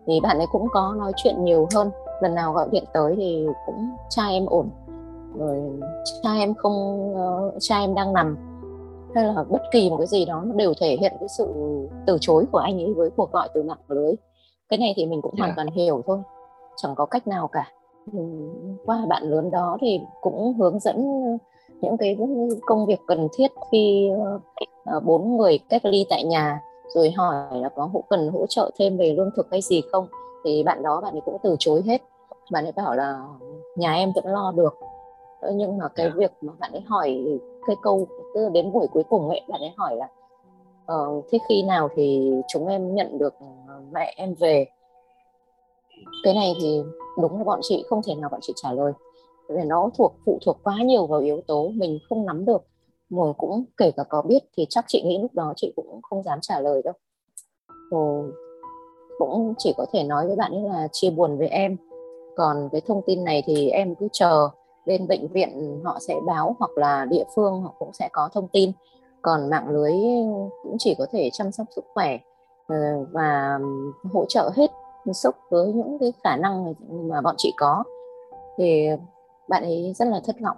Thì 0.08 0.20
bạn 0.24 0.38
ấy 0.38 0.48
cũng 0.52 0.68
có 0.72 0.96
nói 0.98 1.12
chuyện 1.16 1.44
nhiều 1.44 1.68
hơn. 1.76 1.90
Lần 2.22 2.36
nào 2.36 2.54
gọi 2.54 2.68
điện 2.72 2.84
tới 2.94 3.14
thì 3.18 3.46
cũng 3.66 3.90
cha 4.10 4.28
em 4.28 4.46
ổn. 4.46 4.70
Rồi 5.38 5.58
cha 6.24 6.34
em 6.34 6.54
không 6.54 6.76
ờ, 7.16 7.52
cha 7.60 7.80
em 7.80 7.96
đang 7.96 8.14
nằm. 8.14 8.38
Hay 9.16 9.24
là 9.24 9.44
bất 9.50 9.62
kỳ 9.72 9.90
một 9.90 9.98
cái 9.98 10.08
gì 10.08 10.26
đó 10.26 10.42
nó 10.46 10.54
đều 10.54 10.74
thể 10.82 10.98
hiện 11.02 11.14
cái 11.20 11.30
sự 11.38 11.48
từ 12.06 12.18
chối 12.22 12.46
của 12.52 12.58
anh 12.58 12.78
ấy 12.82 12.94
với 12.94 13.10
cuộc 13.10 13.32
gọi 13.32 13.50
từ 13.54 13.64
mạng 13.64 13.78
lưới. 13.88 14.14
Cái 14.70 14.80
này 14.80 14.94
thì 14.96 15.06
mình 15.06 15.22
cũng 15.22 15.36
hoàn 15.38 15.50
Dạ. 15.50 15.54
toàn 15.56 15.68
hiểu 15.68 16.02
thôi. 16.08 16.20
Chẳng 16.76 16.96
có 16.96 17.06
cách 17.06 17.28
nào 17.28 17.48
cả. 17.48 17.72
Qua 18.86 19.06
bạn 19.10 19.24
lớn 19.24 19.52
đó 19.52 19.78
thì 19.82 20.00
cũng 20.22 20.54
hướng 20.58 20.80
dẫn 20.80 21.06
những 21.82 21.98
cái 21.98 22.18
công 22.66 22.86
việc 22.86 23.00
cần 23.08 23.28
thiết 23.34 23.48
khi 23.72 24.10
ờ, 24.26 24.40
ờ, 24.86 25.00
bốn 25.00 25.38
người 25.38 25.60
cách 25.70 25.86
ly 25.86 26.06
tại 26.10 26.24
nhà 26.24 26.62
rồi 26.96 27.12
hỏi 27.12 27.36
là 27.52 27.70
có 27.70 27.86
hỗ 27.94 28.04
cần 28.10 28.30
hỗ 28.30 28.46
trợ 28.50 28.72
thêm 28.80 28.98
về 28.98 29.14
lương 29.18 29.30
thực 29.36 29.48
hay 29.52 29.62
gì 29.62 29.82
không 29.92 30.08
thì 30.46 30.64
bạn 30.64 30.84
đó 30.84 31.02
bạn 31.02 31.14
ấy 31.14 31.22
cũng 31.26 31.38
từ 31.44 31.56
chối 31.60 31.82
hết. 31.86 32.02
Bạn 32.52 32.66
ấy 32.66 32.72
bảo 32.72 32.96
là 32.96 33.20
nhà 33.76 33.94
em 33.94 34.12
vẫn 34.16 34.26
lo 34.26 34.52
được. 34.56 34.76
Ờ, 35.42 35.52
nhưng 35.56 35.78
mà 35.78 35.88
cái 35.88 36.06
Dạ. 36.06 36.14
việc 36.16 36.32
mà 36.42 36.54
bạn 36.60 36.72
ấy 36.72 36.82
hỏi 36.82 37.40
cái 37.68 37.76
câu 37.84 38.08
tức 38.36 38.50
đến 38.50 38.72
buổi 38.72 38.88
cuối 38.88 39.04
cùng 39.04 39.30
ấy 39.30 39.42
bạn 39.48 39.62
ấy 39.62 39.72
hỏi 39.78 39.96
là 39.96 40.08
ờ, 40.86 41.22
thế 41.32 41.40
khi 41.50 41.64
nào 41.64 41.90
thì 41.96 42.32
chúng 42.48 42.68
em 42.68 42.96
nhận 42.96 43.18
được 43.18 43.34
mẹ 43.92 44.14
em 44.18 44.34
về? 44.40 44.66
Cái 46.24 46.34
này 46.34 46.54
thì 46.62 46.82
đúng 47.22 47.38
là 47.38 47.44
bọn 47.44 47.60
chị 47.64 47.84
không 47.90 48.02
thể 48.08 48.16
nào 48.16 48.30
bọn 48.30 48.40
chị 48.44 48.54
trả 48.56 48.72
lời 48.72 48.94
nó 49.66 49.90
thuộc, 49.98 50.14
phụ 50.26 50.40
thuộc 50.46 50.58
quá 50.64 50.76
nhiều 50.84 51.08
vào 51.08 51.20
yếu 51.20 51.42
tố, 51.48 51.72
mình 51.76 52.00
không 52.10 52.26
nắm 52.26 52.46
được. 52.46 52.66
Mà 53.10 53.24
cũng 53.38 53.64
kể 53.78 53.92
cả 53.92 54.04
có 54.10 54.22
biết 54.22 54.40
thì 54.58 54.66
chắc 54.70 54.86
chị 54.88 55.02
nghĩ 55.02 55.18
lúc 55.22 55.34
đó 55.34 55.54
chị 55.56 55.74
cũng 55.76 56.02
không 56.02 56.24
dám 56.24 56.40
trả 56.42 56.60
lời 56.60 56.82
đâu. 56.86 56.94
Rồi 57.92 58.32
cũng 59.20 59.54
chỉ 59.58 59.74
có 59.78 59.86
thể 59.94 60.04
nói 60.04 60.28
với 60.28 60.36
bạn 60.36 60.52
ấy 60.52 60.62
là 60.62 60.88
chia 60.92 61.10
buồn 61.10 61.38
với 61.38 61.48
em. 61.48 61.78
Còn 62.36 62.70
cái 62.72 62.82
thông 62.88 63.02
tin 63.06 63.24
này 63.24 63.44
thì 63.46 63.70
em 63.70 63.96
cứ 63.96 64.08
chờ 64.12 64.50
bên 64.86 65.08
bệnh 65.08 65.28
viện 65.28 65.82
họ 65.84 65.98
sẽ 66.08 66.16
báo 66.28 66.56
hoặc 66.60 66.72
là 66.76 67.06
địa 67.06 67.24
phương 67.36 67.62
họ 67.62 67.74
cũng 67.80 67.94
sẽ 67.94 68.10
có 68.14 68.30
thông 68.34 68.48
tin. 68.48 68.72
Còn 69.22 69.50
mạng 69.50 69.70
lưới 69.70 69.94
cũng 70.64 70.76
chỉ 70.80 70.96
có 70.98 71.06
thể 71.12 71.30
chăm 71.34 71.52
sóc 71.52 71.68
sức 71.76 71.86
khỏe 71.94 72.18
ờ, 72.68 72.76
và 73.12 73.60
hỗ 74.14 74.26
trợ 74.26 74.52
hết 74.56 74.72
sức 75.14 75.36
với 75.50 75.74
những 75.74 75.98
cái 76.00 76.14
khả 76.24 76.38
năng 76.38 76.74
mà 76.90 77.22
bọn 77.22 77.36
chị 77.38 77.54
có. 77.58 77.84
Thì 78.58 78.88
bạn 79.50 79.64
ấy 79.64 79.94
rất 79.96 80.08
là 80.08 80.20
thất 80.26 80.36
vọng. 80.42 80.58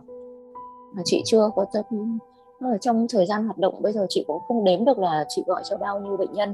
Và 0.95 1.01
chị 1.05 1.21
chưa 1.25 1.49
có 1.55 1.65
tâm 1.73 2.19
ở 2.59 2.77
trong 2.77 3.07
thời 3.09 3.25
gian 3.25 3.45
hoạt 3.45 3.57
động 3.57 3.81
bây 3.81 3.93
giờ 3.93 4.05
chị 4.09 4.23
cũng 4.27 4.41
không 4.47 4.63
đếm 4.63 4.85
được 4.85 4.99
là 4.99 5.25
chị 5.29 5.43
gọi 5.47 5.61
cho 5.69 5.77
bao 5.77 5.99
nhiêu 5.99 6.17
bệnh 6.17 6.33
nhân. 6.33 6.53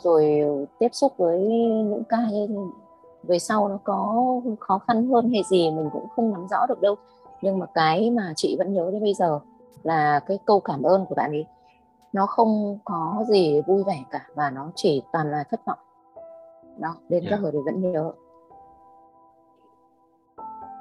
Rồi 0.00 0.40
tiếp 0.78 0.88
xúc 0.92 1.12
với 1.16 1.40
những 1.88 2.02
ca 2.08 2.18
về 3.22 3.38
sau 3.38 3.68
nó 3.68 3.78
có 3.84 4.24
khó 4.60 4.78
khăn 4.78 5.08
hơn 5.08 5.30
hay 5.32 5.42
gì 5.50 5.70
mình 5.70 5.90
cũng 5.92 6.06
không 6.16 6.32
nắm 6.32 6.46
rõ 6.50 6.66
được 6.68 6.80
đâu. 6.80 6.94
Nhưng 7.42 7.58
mà 7.58 7.66
cái 7.66 8.10
mà 8.10 8.32
chị 8.36 8.56
vẫn 8.58 8.74
nhớ 8.74 8.90
đến 8.92 9.02
bây 9.02 9.14
giờ 9.14 9.40
là 9.82 10.20
cái 10.20 10.38
câu 10.44 10.60
cảm 10.60 10.82
ơn 10.82 11.06
của 11.06 11.14
bạn 11.14 11.30
ấy. 11.30 11.46
Nó 12.12 12.26
không 12.26 12.78
có 12.84 13.24
gì 13.28 13.62
vui 13.66 13.82
vẻ 13.82 14.04
cả 14.10 14.26
và 14.34 14.50
nó 14.50 14.70
chỉ 14.74 15.02
toàn 15.12 15.30
là 15.30 15.44
thất 15.50 15.60
vọng. 15.66 15.78
Đó 16.78 16.94
đến 17.08 17.24
yeah. 17.24 17.40
giờ 17.42 17.50
thì 17.52 17.58
vẫn 17.64 17.92
nhớ 17.92 18.12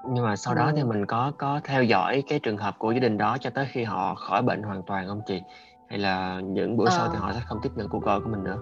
nhưng 0.09 0.23
mà 0.23 0.35
sau 0.35 0.55
đó 0.55 0.71
thì 0.75 0.83
mình 0.83 1.05
có 1.05 1.31
có 1.37 1.59
theo 1.63 1.83
dõi 1.83 2.23
cái 2.27 2.39
trường 2.39 2.57
hợp 2.57 2.75
của 2.79 2.91
gia 2.91 2.99
đình 2.99 3.17
đó 3.17 3.37
cho 3.41 3.49
tới 3.49 3.65
khi 3.71 3.83
họ 3.83 4.15
khỏi 4.15 4.41
bệnh 4.41 4.63
hoàn 4.63 4.83
toàn 4.83 5.07
không 5.07 5.21
chị 5.27 5.41
hay 5.87 5.99
là 5.99 6.39
những 6.39 6.77
bữa 6.77 6.87
à. 6.87 6.91
sau 6.97 7.09
thì 7.11 7.17
họ 7.17 7.33
sẽ 7.33 7.39
không 7.45 7.59
tiếp 7.63 7.69
nhận 7.75 7.89
cuộc 7.89 8.03
gọi 8.03 8.21
của 8.21 8.29
mình 8.29 8.43
nữa 8.43 8.57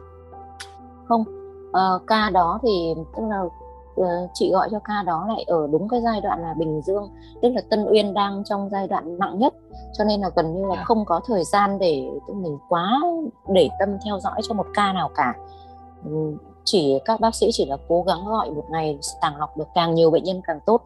không 1.07 1.23
à, 1.73 1.81
ca 2.07 2.29
đó 2.29 2.59
thì 2.63 2.93
tức 3.15 3.23
là 3.29 3.43
chị 4.33 4.51
gọi 4.51 4.67
cho 4.71 4.79
ca 4.79 5.03
đó 5.05 5.25
lại 5.27 5.43
ở 5.47 5.67
đúng 5.71 5.87
cái 5.89 6.01
giai 6.01 6.21
đoạn 6.21 6.41
là 6.41 6.53
bình 6.57 6.81
dương 6.81 7.09
tức 7.41 7.49
là 7.49 7.61
tân 7.69 7.85
uyên 7.85 8.13
đang 8.13 8.43
trong 8.43 8.69
giai 8.71 8.87
đoạn 8.87 9.17
nặng 9.17 9.39
nhất 9.39 9.53
cho 9.97 10.03
nên 10.03 10.21
là 10.21 10.29
gần 10.35 10.53
như 10.53 10.61
là 10.61 10.67
yeah. 10.67 10.77
Dạ. 10.77 10.83
không 10.83 11.05
có 11.05 11.21
thời 11.27 11.43
gian 11.43 11.79
để 11.79 12.07
mình 12.33 12.57
quá 12.69 13.01
để 13.53 13.69
tâm 13.79 13.89
theo 14.05 14.19
dõi 14.19 14.41
cho 14.43 14.53
một 14.53 14.65
ca 14.73 14.93
nào 14.93 15.09
cả 15.15 15.33
chỉ 16.65 16.99
các 17.05 17.19
bác 17.19 17.35
sĩ 17.35 17.49
chỉ 17.51 17.65
là 17.65 17.77
cố 17.87 18.03
gắng 18.07 18.25
gọi 18.25 18.51
một 18.51 18.65
ngày 18.71 18.97
sàng 19.21 19.37
lọc 19.37 19.57
được 19.57 19.67
càng 19.75 19.95
nhiều 19.95 20.11
bệnh 20.11 20.23
nhân 20.23 20.41
càng 20.47 20.59
tốt 20.65 20.81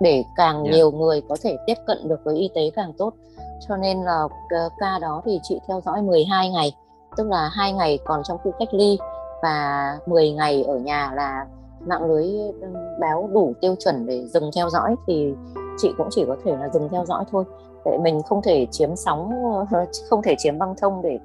để 0.00 0.24
càng 0.36 0.56
yeah. 0.56 0.66
Dạ. 0.66 0.72
nhiều 0.72 0.90
người 0.90 1.22
có 1.28 1.36
thể 1.42 1.56
tiếp 1.66 1.74
cận 1.86 2.08
được 2.08 2.20
với 2.24 2.36
y 2.36 2.50
tế 2.54 2.70
càng 2.76 2.92
tốt 2.98 3.12
cho 3.68 3.76
nên 3.76 4.02
là 4.02 4.28
ca 4.78 4.98
đó 4.98 5.22
thì 5.24 5.40
chị 5.42 5.60
theo 5.68 5.80
dõi 5.84 6.02
12 6.02 6.50
ngày 6.50 6.72
tức 7.16 7.26
là 7.26 7.48
hai 7.52 7.72
ngày 7.72 7.98
còn 8.04 8.22
trong 8.24 8.38
khu 8.38 8.52
cách 8.58 8.74
ly 8.74 8.98
và 9.42 9.98
10 10.06 10.30
ngày 10.30 10.62
ở 10.62 10.78
nhà 10.78 11.12
là 11.14 11.46
mạng 11.86 12.04
lưới 12.04 12.26
báo 13.00 13.28
đủ 13.32 13.52
tiêu 13.60 13.74
chuẩn 13.84 14.06
để 14.06 14.26
dừng 14.26 14.50
theo 14.56 14.70
dõi 14.70 14.96
thì 15.06 15.34
chị 15.78 15.92
cũng 15.98 16.08
chỉ 16.10 16.24
có 16.26 16.36
thể 16.44 16.56
là 16.56 16.68
dừng 16.68 16.88
theo 16.88 17.04
dõi 17.06 17.24
thôi 17.30 17.44
để 17.84 17.98
mình 17.98 18.22
không 18.22 18.42
thể 18.42 18.66
chiếm 18.70 18.96
sóng 18.96 19.32
không 20.10 20.22
thể 20.22 20.34
chiếm 20.38 20.58
băng 20.58 20.74
thông 20.80 21.02
để 21.02 21.18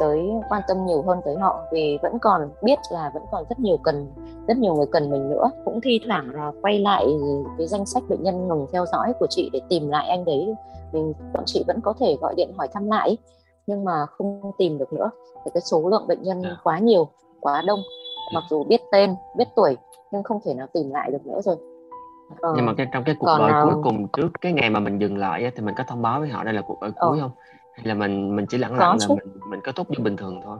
tới 0.00 0.30
quan 0.48 0.62
tâm 0.68 0.86
nhiều 0.86 1.02
hơn 1.02 1.20
tới 1.24 1.36
họ 1.36 1.60
vì 1.72 1.98
vẫn 2.02 2.18
còn 2.18 2.50
biết 2.62 2.78
là 2.90 3.10
vẫn 3.14 3.22
còn 3.30 3.44
rất 3.48 3.60
nhiều 3.60 3.76
cần 3.76 4.12
rất 4.48 4.56
nhiều 4.56 4.74
người 4.74 4.86
cần 4.92 5.10
mình 5.10 5.30
nữa. 5.30 5.50
Cũng 5.64 5.80
thi 5.80 6.00
thoảng 6.06 6.30
là 6.30 6.52
quay 6.62 6.78
lại 6.78 7.06
cái 7.58 7.66
danh 7.66 7.86
sách 7.86 8.02
bệnh 8.08 8.22
nhân 8.22 8.48
ngừng 8.48 8.66
theo 8.72 8.86
dõi 8.92 9.12
của 9.20 9.26
chị 9.30 9.50
để 9.52 9.60
tìm 9.68 9.88
lại 9.88 10.08
anh 10.08 10.24
đấy. 10.24 10.54
Mình 10.92 11.12
bọn 11.32 11.42
chị 11.46 11.64
vẫn 11.66 11.80
có 11.80 11.94
thể 12.00 12.16
gọi 12.20 12.34
điện 12.36 12.52
hỏi 12.56 12.68
thăm 12.72 12.88
lại 12.88 13.16
nhưng 13.66 13.84
mà 13.84 14.06
không 14.06 14.52
tìm 14.58 14.78
được 14.78 14.92
nữa. 14.92 15.10
Thì 15.44 15.50
cái 15.54 15.60
số 15.60 15.88
lượng 15.88 16.06
bệnh 16.08 16.22
nhân 16.22 16.42
dạ. 16.42 16.56
quá 16.64 16.78
nhiều 16.78 17.08
quá 17.40 17.62
đông. 17.66 17.80
Mặc 18.34 18.44
dù 18.50 18.64
biết 18.64 18.80
tên 18.92 19.14
biết 19.36 19.48
tuổi 19.56 19.76
nhưng 20.12 20.22
không 20.22 20.40
thể 20.44 20.54
nào 20.54 20.66
tìm 20.72 20.90
lại 20.90 21.10
được 21.10 21.26
nữa 21.26 21.40
rồi. 21.44 21.56
Ờ, 22.40 22.52
nhưng 22.56 22.66
mà 22.66 22.74
cái 22.76 22.86
trong 22.92 23.04
cái 23.04 23.14
cuộc 23.18 23.26
gọi 23.26 23.52
uh, 23.62 23.72
cuối 23.72 23.82
cùng 23.82 24.06
trước 24.12 24.28
cái 24.40 24.52
ngày 24.52 24.70
mà 24.70 24.80
mình 24.80 25.00
dừng 25.00 25.18
lại 25.18 25.52
thì 25.56 25.62
mình 25.62 25.74
có 25.78 25.84
thông 25.88 26.02
báo 26.02 26.20
với 26.20 26.28
họ 26.28 26.44
đây 26.44 26.54
là 26.54 26.62
cuộc 26.66 26.80
gọi 26.80 26.90
ờ. 26.96 27.08
cuối 27.08 27.20
không 27.20 27.30
hay 27.76 27.86
là 27.86 27.94
mình 27.94 28.36
mình 28.36 28.46
chỉ 28.46 28.58
lặng 28.58 28.78
lặng 28.78 28.96
là 29.00 29.06
mình 29.08 29.18
mình 29.50 29.60
kết 29.64 29.76
thúc 29.76 29.90
như 29.90 30.04
bình 30.04 30.16
thường 30.16 30.40
thôi? 30.44 30.58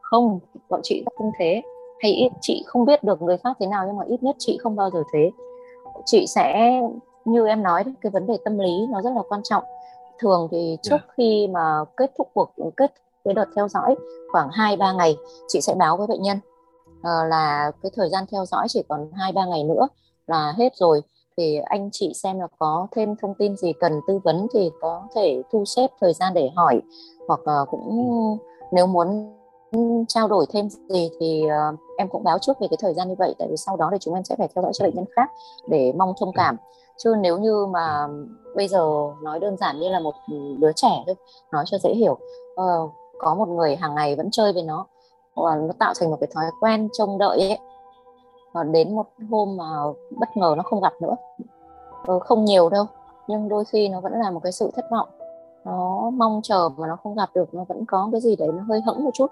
Không 0.00 0.38
bọn 0.68 0.80
chị 0.82 1.04
không 1.16 1.30
thế. 1.38 1.62
Hay 2.02 2.12
ít 2.12 2.28
chị 2.40 2.64
không 2.66 2.84
biết 2.84 3.04
được 3.04 3.22
người 3.22 3.38
khác 3.38 3.56
thế 3.60 3.66
nào 3.66 3.84
nhưng 3.86 3.96
mà 3.96 4.04
ít 4.08 4.22
nhất 4.22 4.36
chị 4.38 4.58
không 4.62 4.76
bao 4.76 4.90
giờ 4.90 5.02
thế. 5.12 5.30
Chị 6.04 6.26
sẽ 6.28 6.80
như 7.24 7.46
em 7.46 7.62
nói 7.62 7.84
cái 8.00 8.10
vấn 8.10 8.26
đề 8.26 8.38
tâm 8.44 8.58
lý 8.58 8.86
nó 8.90 9.02
rất 9.02 9.10
là 9.14 9.22
quan 9.28 9.40
trọng. 9.44 9.64
Thường 10.18 10.48
thì 10.50 10.78
trước 10.82 10.90
yeah. 10.90 11.04
Dạ. 11.08 11.14
khi 11.16 11.48
mà 11.52 11.84
kết 11.96 12.12
thúc 12.18 12.30
cuộc 12.34 12.52
kết 12.76 12.92
cái 13.24 13.34
đợt 13.34 13.46
theo 13.56 13.68
dõi 13.68 13.96
khoảng 14.32 14.48
2 14.52 14.76
3 14.76 14.92
ngày 14.92 15.16
chị 15.48 15.60
sẽ 15.60 15.74
báo 15.74 15.96
với 15.96 16.06
bệnh 16.06 16.22
nhân. 16.22 16.38
Uh, 16.98 17.28
là 17.28 17.72
cái 17.82 17.92
thời 17.96 18.08
gian 18.08 18.24
theo 18.32 18.44
dõi 18.44 18.66
chỉ 18.68 18.82
còn 18.88 19.10
2 19.12 19.32
3 19.32 19.44
ngày 19.44 19.64
nữa 19.64 19.88
là 20.26 20.54
hết 20.56 20.76
rồi 20.76 21.02
thì 21.36 21.58
anh 21.64 21.88
chị 21.92 22.12
xem 22.14 22.38
là 22.38 22.46
có 22.58 22.86
thêm 22.92 23.16
thông 23.22 23.34
tin 23.34 23.56
gì 23.56 23.72
cần 23.72 24.00
tư 24.06 24.18
vấn 24.24 24.46
thì 24.54 24.70
có 24.80 25.02
thể 25.14 25.42
thu 25.52 25.64
xếp 25.64 25.90
thời 26.00 26.12
gian 26.12 26.34
để 26.34 26.50
hỏi. 26.56 26.80
Hoặc 27.28 27.40
uh, 27.40 27.68
cũng 27.70 28.38
nếu 28.72 28.86
muốn 28.86 29.32
trao 30.08 30.28
đổi 30.28 30.46
thêm 30.52 30.68
gì 30.70 31.10
thì 31.20 31.44
uh, 31.44 31.78
em 31.98 32.08
cũng 32.08 32.24
báo 32.24 32.38
trước 32.38 32.60
về 32.60 32.68
cái 32.70 32.76
thời 32.80 32.94
gian 32.94 33.08
như 33.08 33.14
vậy. 33.18 33.34
Tại 33.38 33.48
vì 33.50 33.56
sau 33.56 33.76
đó 33.76 33.88
thì 33.92 33.98
chúng 34.00 34.14
em 34.14 34.24
sẽ 34.24 34.34
phải 34.38 34.48
theo 34.54 34.62
dõi 34.62 34.72
cho 34.74 34.84
bệnh 34.84 34.94
nhân 34.94 35.04
khác 35.16 35.30
để 35.68 35.92
mong 35.96 36.12
thông 36.20 36.32
cảm. 36.34 36.56
Chứ 36.98 37.14
nếu 37.20 37.38
như 37.38 37.66
mà 37.66 38.08
bây 38.56 38.68
giờ 38.68 38.88
nói 39.22 39.40
đơn 39.40 39.56
giản 39.56 39.80
như 39.80 39.88
là 39.88 40.00
một 40.00 40.14
đứa 40.58 40.72
trẻ 40.76 41.02
thôi 41.06 41.14
nói 41.52 41.64
cho 41.66 41.78
dễ 41.78 41.94
hiểu 41.94 42.18
uh, 42.60 42.90
có 43.18 43.34
một 43.34 43.48
người 43.48 43.76
hàng 43.76 43.94
ngày 43.94 44.16
vẫn 44.16 44.30
chơi 44.30 44.52
với 44.52 44.62
nó 44.62 44.86
và 45.34 45.56
nó 45.56 45.72
tạo 45.78 45.94
thành 46.00 46.10
một 46.10 46.16
cái 46.20 46.28
thói 46.34 46.44
quen 46.60 46.88
trông 46.92 47.18
đợi 47.18 47.38
ấy 47.40 47.58
và 48.56 48.64
đến 48.64 48.94
một 48.94 49.06
hôm 49.30 49.56
mà 49.56 49.64
bất 50.10 50.36
ngờ 50.36 50.54
nó 50.56 50.62
không 50.62 50.80
gặp 50.80 50.92
nữa. 51.00 51.16
Ừ, 52.06 52.18
không 52.18 52.44
nhiều 52.44 52.68
đâu 52.68 52.86
nhưng 53.28 53.48
đôi 53.48 53.64
khi 53.64 53.88
nó 53.88 54.00
vẫn 54.00 54.12
là 54.12 54.30
một 54.30 54.40
cái 54.42 54.52
sự 54.52 54.70
thất 54.74 54.84
vọng. 54.90 55.08
Nó 55.64 56.10
mong 56.10 56.40
chờ 56.42 56.68
mà 56.76 56.86
nó 56.88 56.96
không 56.96 57.14
gặp 57.14 57.30
được 57.34 57.54
nó 57.54 57.64
vẫn 57.68 57.84
có 57.86 58.08
cái 58.12 58.20
gì 58.20 58.36
đấy 58.36 58.48
nó 58.56 58.62
hơi 58.68 58.80
hẫng 58.80 59.04
một 59.04 59.10
chút. 59.14 59.26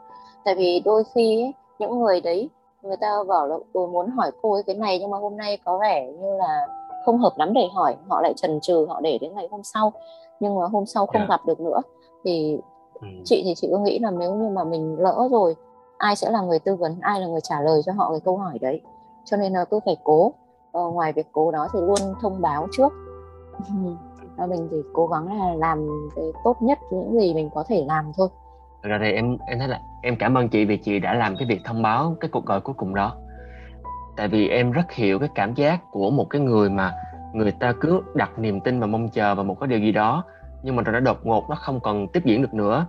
Tại 0.45 0.55
vì 0.55 0.83
đôi 0.85 1.05
khi 1.15 1.43
ấy, 1.43 1.55
những 1.79 1.99
người 1.99 2.21
đấy 2.21 2.51
người 2.83 2.97
ta 2.97 3.25
bảo 3.29 3.47
là 3.47 3.57
tôi 3.73 3.89
muốn 3.89 4.11
hỏi 4.11 4.31
cô 4.43 4.53
ấy 4.53 4.63
cái 4.63 4.77
này 4.77 4.99
nhưng 4.99 5.11
mà 5.11 5.19
hôm 5.19 5.37
nay 5.37 5.59
có 5.65 5.79
vẻ 5.79 6.13
như 6.21 6.37
là 6.37 6.67
không 7.05 7.19
hợp 7.19 7.33
lắm 7.37 7.53
để 7.53 7.69
hỏi 7.75 7.97
họ 8.09 8.21
lại 8.23 8.33
trần 8.37 8.59
trừ 8.63 8.87
họ 8.89 9.01
để 9.01 9.19
đến 9.19 9.35
ngày 9.35 9.49
hôm 9.51 9.63
sau 9.63 9.93
nhưng 10.41 10.55
mà 10.55 10.67
hôm 10.67 10.87
sau 10.87 11.07
không 11.07 11.17
yeah. 11.17 11.29
Gặp 11.29 11.41
được 11.47 11.61
nữa. 11.61 11.83
Thì 12.25 12.59
ừ. 13.01 13.07
chị 13.25 13.43
thì 13.45 13.55
chị 13.55 13.69
có 13.73 13.79
nghĩ 13.79 13.99
là 13.99 14.11
nếu 14.11 14.35
như 14.35 14.49
mà 14.49 14.65
mình 14.65 14.97
lỡ 14.99 15.29
rồi 15.31 15.57
ai 15.99 16.17
sẽ 16.17 16.31
là 16.31 16.41
người 16.41 16.59
tư 16.59 16.77
vấn 16.77 16.97
ai 17.01 17.21
là 17.21 17.27
người 17.27 17.41
trả 17.41 17.61
lời 17.61 17.81
cho 17.87 17.93
họ 17.93 18.11
cái 18.11 18.21
câu 18.21 18.37
hỏi 18.37 18.59
đấy 18.61 18.81
cho 19.25 19.37
nên 19.37 19.53
là 19.53 19.65
cứ 19.65 19.81
phải 19.85 19.97
cố. 20.05 20.33
Ờ, 20.73 20.91
ngoài 20.91 21.13
việc 21.13 21.27
cố 21.33 21.51
đó 21.51 21.69
thì 21.73 21.81
luôn 21.81 22.15
thông 22.23 22.41
báo 22.41 22.69
trước. 22.73 22.93
Và 24.37 24.47
mình 24.47 24.69
thì 24.71 24.77
cố 24.93 25.07
gắng 25.07 25.39
là 25.39 25.55
làm 25.55 25.89
cái 26.17 26.25
tốt 26.45 26.57
nhất 26.63 26.79
những 26.91 27.21
gì 27.21 27.35
mình 27.35 27.51
có 27.55 27.65
thể 27.69 27.85
làm 27.89 28.13
thôi. 28.17 28.29
Rồi 28.83 28.99
thì 29.03 29.13
em 29.13 29.37
em 29.47 29.59
thấy 29.59 29.69
là 29.69 29.81
em 30.03 30.17
cảm 30.19 30.35
ơn 30.35 30.49
chị 30.49 30.65
vì 30.65 30.77
chị 30.77 30.99
đã 30.99 31.15
làm 31.15 31.37
cái 31.37 31.49
việc 31.49 31.61
thông 31.65 31.83
báo 31.83 32.17
cái 32.21 32.29
cuộc 32.33 32.47
gọi 32.47 32.61
cuối 32.61 32.75
cùng 32.79 32.95
đó. 32.95 33.17
Tại 34.17 34.29
vì 34.29 34.49
em 34.49 34.73
rất 34.73 34.93
hiểu 34.93 35.19
cái 35.19 35.29
cảm 35.35 35.55
giác 35.55 35.91
của 35.91 36.11
một 36.11 36.31
cái 36.31 36.41
người 36.41 36.71
mà 36.71 36.93
người 37.33 37.53
ta 37.53 37.75
cứ 37.81 38.03
đặt 38.15 38.39
niềm 38.39 38.61
tin 38.61 38.81
và 38.81 38.87
mong 38.87 39.09
chờ 39.09 39.35
vào 39.35 39.45
một 39.45 39.61
cái 39.61 39.69
điều 39.69 39.79
gì 39.79 39.93
đó 39.93 40.25
nhưng 40.65 40.77
mà 40.77 40.83
rồi 40.83 40.93
nó 40.93 41.01
đột 41.01 41.27
ngột 41.27 41.51
nó 41.51 41.57
không 41.57 41.81
còn 41.81 42.09
tiếp 42.09 42.23
diễn 42.25 42.43
được 42.43 42.55
nữa. 42.55 42.87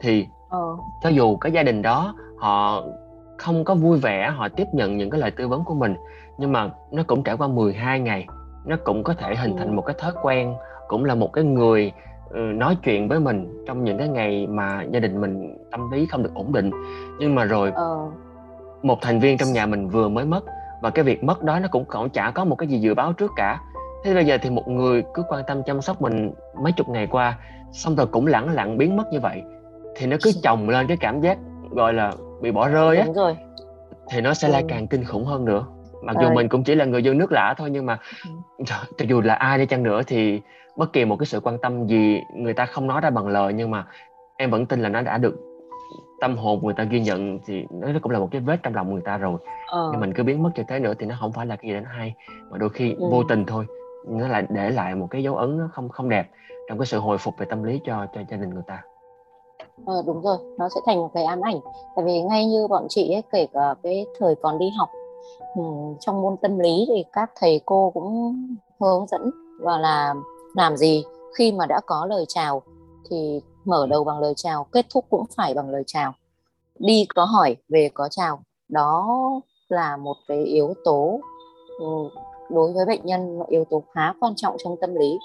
Thì 0.00 0.26
ừ. 0.50 0.76
cho 1.02 1.08
dù 1.08 1.36
cái 1.36 1.52
gia 1.52 1.62
đình 1.62 1.82
đó 1.82 2.14
họ 2.38 2.82
không 3.36 3.64
có 3.64 3.74
vui 3.74 3.98
vẻ 3.98 4.30
họ 4.36 4.48
tiếp 4.48 4.66
nhận 4.72 4.96
những 4.96 5.10
cái 5.10 5.20
lời 5.20 5.30
tư 5.30 5.48
vấn 5.48 5.64
của 5.64 5.74
mình. 5.74 5.94
Nhưng 6.38 6.52
mà 6.52 6.70
nó 6.90 7.02
cũng 7.06 7.22
trải 7.22 7.36
qua 7.36 7.48
12 7.48 8.00
ngày 8.00 8.26
nó 8.66 8.76
cũng 8.84 9.02
có 9.02 9.14
thể 9.14 9.34
hình 9.34 9.56
thành 9.56 9.76
một 9.76 9.82
cái 9.82 9.96
thói 9.98 10.12
quen 10.22 10.54
cũng 10.88 11.04
là 11.04 11.14
một 11.14 11.32
cái 11.32 11.44
người 11.44 11.92
ừ, 12.30 12.38
nói 12.38 12.76
chuyện 12.82 13.08
với 13.08 13.20
mình 13.20 13.64
trong 13.66 13.84
những 13.84 13.98
cái 13.98 14.08
ngày 14.08 14.46
mà 14.46 14.82
gia 14.82 15.00
đình 15.00 15.20
mình 15.20 15.58
tâm 15.70 15.90
lý 15.90 16.06
không 16.06 16.22
được 16.22 16.34
ổn 16.34 16.52
định. 16.52 16.70
Nhưng 17.18 17.34
mà 17.34 17.44
rồi 17.44 17.72
ừ. 17.74 17.96
một 18.82 18.98
thành 19.02 19.20
viên 19.20 19.38
trong 19.38 19.52
nhà 19.52 19.66
mình 19.66 19.88
vừa 19.88 20.08
mới 20.08 20.24
mất 20.24 20.44
và 20.82 20.90
cái 20.90 21.04
việc 21.04 21.24
mất 21.24 21.42
đó 21.42 21.58
nó 21.58 21.68
cũng 21.70 21.84
còn 21.84 22.10
chả 22.10 22.30
có 22.30 22.44
một 22.44 22.56
cái 22.56 22.68
gì 22.68 22.78
dự 22.78 22.94
báo 22.94 23.12
trước 23.12 23.32
cả. 23.36 23.60
Thế 24.04 24.14
bây 24.14 24.24
giờ 24.24 24.38
thì 24.42 24.50
một 24.50 24.68
người 24.68 25.04
cứ 25.14 25.22
quan 25.28 25.44
tâm 25.46 25.62
chăm 25.62 25.82
sóc 25.82 26.02
mình 26.02 26.32
mấy 26.62 26.72
chục 26.72 26.88
ngày 26.88 27.06
qua 27.06 27.38
xong 27.72 27.96
rồi 27.96 28.06
cũng 28.06 28.26
lẳng 28.26 28.48
lặng 28.48 28.78
biến 28.78 28.96
mất 28.96 29.04
như 29.12 29.20
vậy 29.20 29.42
thì 29.96 30.06
nó 30.06 30.16
cứ 30.22 30.30
chồng 30.42 30.68
lên 30.68 30.86
cái 30.86 30.96
cảm 30.96 31.20
giác 31.20 31.38
gọi 31.70 31.92
là 31.92 32.12
bị 32.40 32.50
bỏ 32.50 32.68
rơi 32.68 32.96
á 32.96 33.06
rồi. 33.14 33.36
thì 34.10 34.20
nó 34.20 34.34
sẽ 34.34 34.48
ừ. 34.48 34.52
lại 34.52 34.64
càng 34.68 34.86
kinh 34.86 35.04
khủng 35.04 35.24
hơn 35.24 35.44
nữa 35.44 35.66
mặc 36.02 36.16
dù 36.20 36.30
mình 36.30 36.48
cũng 36.48 36.64
chỉ 36.64 36.74
là 36.74 36.84
người 36.84 37.02
dân 37.02 37.18
nước 37.18 37.32
lạ 37.32 37.54
thôi 37.58 37.70
nhưng 37.70 37.86
mà 37.86 37.98
ừ. 38.58 38.64
cho 38.98 39.04
dù 39.08 39.20
là 39.20 39.34
ai 39.34 39.58
đi 39.58 39.66
chăng 39.66 39.82
nữa 39.82 40.02
thì 40.06 40.40
bất 40.76 40.92
kỳ 40.92 41.04
một 41.04 41.16
cái 41.16 41.26
sự 41.26 41.40
quan 41.40 41.58
tâm 41.58 41.86
gì 41.86 42.20
người 42.34 42.54
ta 42.54 42.66
không 42.66 42.86
nói 42.86 43.00
ra 43.00 43.10
bằng 43.10 43.28
lời 43.28 43.52
nhưng 43.52 43.70
mà 43.70 43.86
em 44.36 44.50
vẫn 44.50 44.66
tin 44.66 44.80
là 44.80 44.88
nó 44.88 45.02
đã 45.02 45.18
được 45.18 45.36
tâm 46.20 46.36
hồn 46.36 46.60
người 46.64 46.74
ta 46.74 46.84
ghi 46.84 47.00
nhận 47.00 47.38
thì 47.46 47.66
nó 47.70 47.88
cũng 48.02 48.12
là 48.12 48.18
một 48.18 48.28
cái 48.30 48.40
vết 48.40 48.62
trong 48.62 48.74
lòng 48.74 48.92
người 48.92 49.02
ta 49.04 49.16
rồi 49.16 49.38
ờ. 49.66 49.88
nhưng 49.92 50.00
mình 50.00 50.12
cứ 50.12 50.22
biến 50.22 50.42
mất 50.42 50.50
như 50.54 50.62
thế 50.68 50.78
nữa 50.78 50.94
thì 50.98 51.06
nó 51.06 51.16
không 51.20 51.32
phải 51.32 51.46
là 51.46 51.56
cái 51.56 51.68
gì 51.68 51.74
đến 51.74 51.84
hay 51.84 52.14
mà 52.50 52.58
đôi 52.58 52.68
khi 52.68 52.92
ừ. 52.92 53.08
vô 53.10 53.22
tình 53.28 53.44
thôi 53.44 53.66
nó 54.08 54.28
lại 54.28 54.44
để 54.48 54.70
lại 54.70 54.94
một 54.94 55.06
cái 55.10 55.22
dấu 55.22 55.36
ấn 55.36 55.58
nó 55.58 55.68
không 55.72 55.88
không 55.88 56.08
đẹp 56.08 56.30
trong 56.68 56.78
cái 56.78 56.86
sự 56.86 56.98
hồi 56.98 57.18
phục 57.18 57.38
về 57.38 57.46
tâm 57.50 57.62
lý 57.62 57.80
cho 57.84 58.06
cho 58.14 58.20
gia 58.30 58.36
đình 58.36 58.50
người 58.50 58.62
ta 58.66 58.82
Ờ, 59.84 60.02
đúng 60.06 60.22
rồi, 60.22 60.38
nó 60.58 60.68
sẽ 60.68 60.80
thành 60.86 60.98
một 60.98 61.10
cái 61.14 61.24
ám 61.24 61.40
ảnh. 61.40 61.60
Tại 61.96 62.04
vì 62.04 62.22
ngay 62.22 62.46
như 62.46 62.66
bọn 62.68 62.86
chị 62.88 63.12
ấy, 63.12 63.22
kể 63.32 63.46
cả 63.52 63.74
cái 63.82 64.06
thời 64.18 64.34
còn 64.34 64.58
đi 64.58 64.70
học 64.70 64.90
ừ, 65.54 65.62
trong 66.00 66.22
môn 66.22 66.36
tâm 66.36 66.58
lý 66.58 66.84
thì 66.88 67.04
các 67.12 67.30
thầy 67.36 67.60
cô 67.66 67.90
cũng 67.94 68.36
hướng 68.80 69.06
dẫn 69.06 69.30
và 69.60 69.78
là 69.78 70.14
làm 70.54 70.76
gì 70.76 71.04
khi 71.38 71.52
mà 71.52 71.66
đã 71.66 71.80
có 71.86 72.06
lời 72.06 72.24
chào 72.28 72.62
thì 73.10 73.40
mở 73.64 73.86
đầu 73.86 74.04
bằng 74.04 74.18
lời 74.18 74.32
chào, 74.36 74.64
kết 74.64 74.86
thúc 74.90 75.04
cũng 75.10 75.24
phải 75.36 75.54
bằng 75.54 75.70
lời 75.70 75.82
chào. 75.86 76.12
Đi 76.78 77.06
có 77.14 77.24
hỏi, 77.24 77.56
về 77.68 77.90
có 77.94 78.08
chào. 78.10 78.40
Đó 78.68 79.20
là 79.68 79.96
một 79.96 80.16
cái 80.28 80.44
yếu 80.44 80.74
tố 80.84 81.20
ừ, 81.78 82.08
đối 82.50 82.72
với 82.72 82.86
bệnh 82.86 83.06
nhân 83.06 83.38
yếu 83.48 83.64
tố 83.64 83.82
khá 83.94 84.12
quan 84.20 84.32
trọng 84.36 84.56
trong 84.64 84.76
tâm 84.80 84.94
lý 84.94 85.18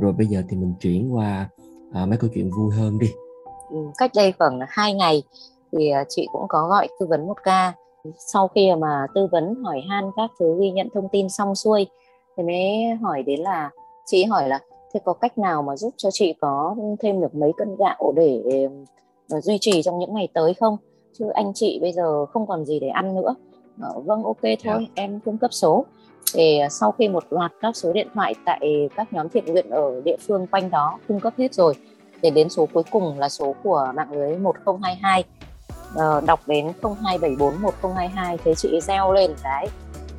rồi 0.00 0.12
bây 0.12 0.26
giờ 0.26 0.42
thì 0.48 0.56
mình 0.56 0.74
chuyển 0.80 1.14
qua 1.14 1.48
à, 1.92 2.06
mấy 2.06 2.18
câu 2.18 2.30
chuyện 2.34 2.50
vui 2.50 2.74
hơn 2.74 2.98
đi 2.98 3.12
cách 3.98 4.10
đây 4.16 4.32
khoảng 4.38 4.60
2 4.68 4.94
ngày 4.94 5.22
thì 5.72 5.90
à, 5.90 6.04
chị 6.08 6.26
cũng 6.32 6.48
có 6.48 6.68
gọi 6.68 6.88
tư 7.00 7.06
vấn 7.06 7.26
một 7.26 7.42
ca 7.42 7.72
sau 8.18 8.48
khi 8.48 8.74
mà 8.74 9.06
tư 9.14 9.28
vấn 9.32 9.54
hỏi 9.64 9.82
han 9.88 10.10
các 10.16 10.30
thứ 10.40 10.56
ghi 10.60 10.70
nhận 10.70 10.88
thông 10.94 11.08
tin 11.12 11.28
xong 11.28 11.54
xuôi 11.54 11.86
thì 12.36 12.42
mới 12.42 12.94
hỏi 13.02 13.22
đến 13.22 13.40
là 13.40 13.70
chị 14.06 14.24
hỏi 14.24 14.48
là 14.48 14.58
thế 14.94 15.00
có 15.04 15.12
cách 15.12 15.38
nào 15.38 15.62
mà 15.62 15.76
giúp 15.76 15.94
cho 15.96 16.10
chị 16.12 16.32
có 16.40 16.76
thêm 17.00 17.20
được 17.20 17.34
mấy 17.34 17.52
cân 17.56 17.76
gạo 17.76 18.12
để 18.16 18.42
uh, 19.36 19.44
duy 19.44 19.58
trì 19.60 19.82
trong 19.82 19.98
những 19.98 20.14
ngày 20.14 20.28
tới 20.34 20.54
không 20.54 20.76
chứ 21.18 21.28
anh 21.34 21.52
chị 21.54 21.78
bây 21.82 21.92
giờ 21.92 22.26
không 22.26 22.46
còn 22.46 22.64
gì 22.64 22.80
để 22.80 22.88
ăn 22.88 23.14
nữa 23.14 23.34
ờ, 23.80 24.00
vâng 24.04 24.24
ok 24.24 24.42
thôi 24.42 24.56
yeah. 24.64 24.80
Dạ. 24.80 24.86
em 24.94 25.20
cung 25.20 25.38
cấp 25.38 25.52
số 25.52 25.84
thì 26.34 26.60
sau 26.70 26.92
khi 26.92 27.08
một 27.08 27.24
loạt 27.30 27.52
các 27.60 27.76
số 27.76 27.92
điện 27.92 28.08
thoại 28.14 28.34
tại 28.44 28.88
các 28.96 29.12
nhóm 29.12 29.28
thiện 29.28 29.44
nguyện 29.46 29.70
ở 29.70 30.00
địa 30.04 30.16
phương 30.26 30.46
quanh 30.46 30.70
đó 30.70 30.98
cung 31.08 31.20
cấp 31.20 31.32
hết 31.38 31.54
rồi 31.54 31.74
để 32.22 32.30
đến 32.30 32.48
số 32.48 32.68
cuối 32.72 32.82
cùng 32.90 33.18
là 33.18 33.28
số 33.28 33.54
của 33.62 33.92
mạng 33.94 34.12
lưới 34.12 34.36
1022 34.36 35.24
uh, 35.94 36.24
đọc 36.24 36.40
đến 36.46 36.72
02741022 36.82 38.36
thế 38.44 38.54
chị 38.54 38.80
reo 38.80 39.12
lên 39.12 39.34
cái 39.42 39.68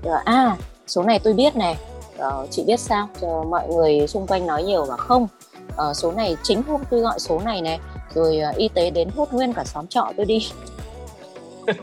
uh, 0.06 0.25
à 0.25 0.58
số 0.88 1.04
này 1.04 1.20
tôi 1.20 1.34
biết 1.34 1.56
này. 1.56 1.77
Uh, 2.18 2.51
chị 2.51 2.63
biết 2.68 2.80
sao? 2.80 3.10
Cho 3.22 3.44
mọi 3.50 3.68
người 3.68 4.08
xung 4.08 4.27
quanh 4.27 4.48
nói 4.48 4.63
nhiều 4.63 4.86
mà 4.86 4.98
không. 4.98 5.27
Uh, 5.68 5.96
số 5.96 6.12
này 6.12 6.38
chính 6.44 6.63
hôm 6.63 6.82
tôi 6.89 7.00
gọi 7.00 7.20
số 7.20 7.39
này 7.39 7.62
này 7.62 7.80
rồi 8.13 8.42
uh, 8.50 8.56
y 8.56 8.68
tế 8.68 8.89
đến 8.89 9.10
hút 9.16 9.34
nguyên 9.34 9.54
cả 9.54 9.63
xóm 9.63 9.88
trọ 9.88 10.12
tôi 10.18 10.25
đi. 10.25 10.50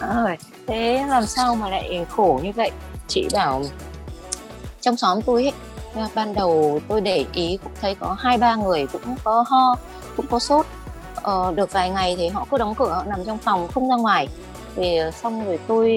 À, 0.00 0.36
thế 0.66 1.04
làm 1.08 1.26
sao 1.26 1.54
mà 1.54 1.68
lại 1.68 2.06
khổ 2.10 2.40
như 2.42 2.52
vậy? 2.56 2.70
Chị 3.08 3.28
bảo 3.32 3.62
trong 4.80 4.96
xóm 4.96 5.22
tôi 5.22 5.42
ấy 5.42 5.52
ban 6.14 6.34
đầu 6.34 6.80
tôi 6.88 7.00
để 7.00 7.24
ý 7.32 7.58
cũng 7.62 7.72
thấy 7.80 7.94
có 7.94 8.16
hai 8.18 8.38
ba 8.38 8.56
người 8.56 8.86
cũng 8.86 9.02
có 9.24 9.44
ho 9.48 9.76
cũng 10.16 10.26
có 10.30 10.38
sốt. 10.38 10.66
Ờ, 11.22 11.52
được 11.56 11.72
vài 11.72 11.90
ngày 11.90 12.14
thì 12.18 12.28
họ 12.28 12.46
cứ 12.50 12.58
đóng 12.58 12.74
cửa 12.74 12.88
họ 12.88 13.04
nằm 13.04 13.20
trong 13.26 13.38
phòng 13.38 13.68
không 13.68 13.88
ra 13.88 13.96
ngoài. 13.96 14.28
Thì 14.76 14.98
xong 15.12 15.44
rồi 15.44 15.58
tôi 15.66 15.88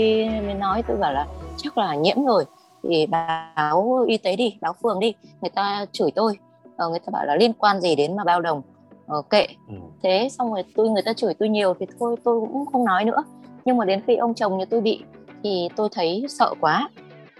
mới 0.46 0.54
nói 0.54 0.84
tôi 0.88 0.98
bảo 0.98 1.14
là 1.14 1.28
chắc 1.58 1.78
là 1.78 1.96
nhiễm 1.96 2.26
rồi 2.26 2.46
thì 2.84 3.06
báo 3.06 4.06
y 4.08 4.18
tế 4.18 4.36
đi 4.36 4.58
báo 4.62 4.74
phường 4.84 5.00
đi 5.00 5.14
người 5.42 5.50
ta 5.50 5.86
chửi 5.92 6.12
tôi. 6.12 6.38
Ờ, 6.78 6.90
người 6.90 7.00
ta 7.00 7.10
bảo 7.12 7.26
là 7.26 7.36
liên 7.36 7.54
quan 7.54 7.82
gì 7.82 7.96
đến 7.96 8.16
mà 8.16 8.24
bao 8.24 8.42
đồng? 8.42 8.62
Ờ, 9.08 9.22
kệ. 9.30 9.48
Ừ. 9.68 9.76
thế 10.04 10.28
xong 10.32 10.54
rồi 10.54 10.64
tôi 10.76 10.90
người 10.90 11.02
ta 11.02 11.14
chửi 11.14 11.34
tôi 11.34 11.50
nhiều 11.50 11.74
thì 11.80 11.86
thôi 12.00 12.16
tôi 12.24 12.40
cũng 12.40 12.66
không 12.72 12.86
nói 12.86 13.06
nữa. 13.06 13.24
Nhưng 13.66 13.78
mà 13.78 13.86
đến 13.86 14.02
khi 14.08 14.16
ông 14.16 14.34
chồng 14.34 14.58
nhà 14.58 14.66
tôi 14.70 14.82
bị 14.82 15.04
thì 15.44 15.70
tôi 15.76 15.90
thấy 15.92 16.26
sợ 16.30 16.54
quá 16.62 16.90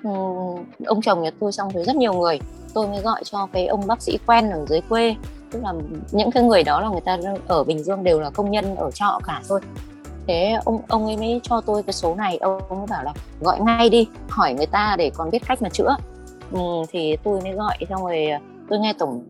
Ừ, 0.04 0.10
ông 0.86 1.02
chồng 1.02 1.22
nhà 1.22 1.30
tôi 1.40 1.52
xong 1.52 1.70
rồi 1.74 1.84
rất 1.84 1.96
nhiều 1.96 2.14
người. 2.14 2.40
Tôi 2.74 2.88
mới 2.88 3.02
gọi 3.02 3.22
cho 3.24 3.48
cái 3.54 3.68
ông 3.68 3.88
bác 3.88 4.02
sĩ 4.02 4.18
quen 4.26 4.50
ở 4.50 4.66
dưới 4.66 4.82
quê. 4.90 5.16
Tức 5.52 5.64
là 5.64 5.74
những 6.12 6.32
cái 6.32 6.44
người 6.44 6.64
đó 6.64 6.82
là 6.82 6.90
người 6.90 7.02
ta 7.02 7.18
ở 7.48 7.64
Bình 7.64 7.84
Dương 7.84 8.04
đều 8.04 8.20
là 8.20 8.30
công 8.30 8.52
nhân 8.52 8.76
ở 8.76 8.92
trọ 8.92 9.20
cả 9.24 9.42
thôi. 9.50 9.60
Thế 10.28 10.58
ông 10.66 10.82
ông 10.88 11.06
ấy 11.06 11.18
mới 11.18 11.40
cho 11.44 11.62
tôi 11.62 11.84
cái 11.84 11.94
số 11.94 12.16
này. 12.16 12.38
Ông 12.38 12.62
ấy 12.70 12.88
bảo 12.90 13.04
là 13.04 13.14
gọi 13.42 13.60
ngay 13.60 13.90
đi 13.90 14.08
hỏi 14.30 14.54
người 14.54 14.66
ta 14.66 14.96
để 14.98 15.12
còn 15.16 15.30
biết 15.32 15.42
cách 15.48 15.62
mà 15.62 15.70
chữa. 15.70 15.96
Ừ, 16.52 16.60
thì 16.90 17.18
tôi 17.24 17.42
mới 17.42 17.52
gọi 17.52 17.78
xong 17.90 18.06
rồi 18.06 18.28
tôi 18.70 18.80
nghe 18.80 18.94
tổng 18.94 19.24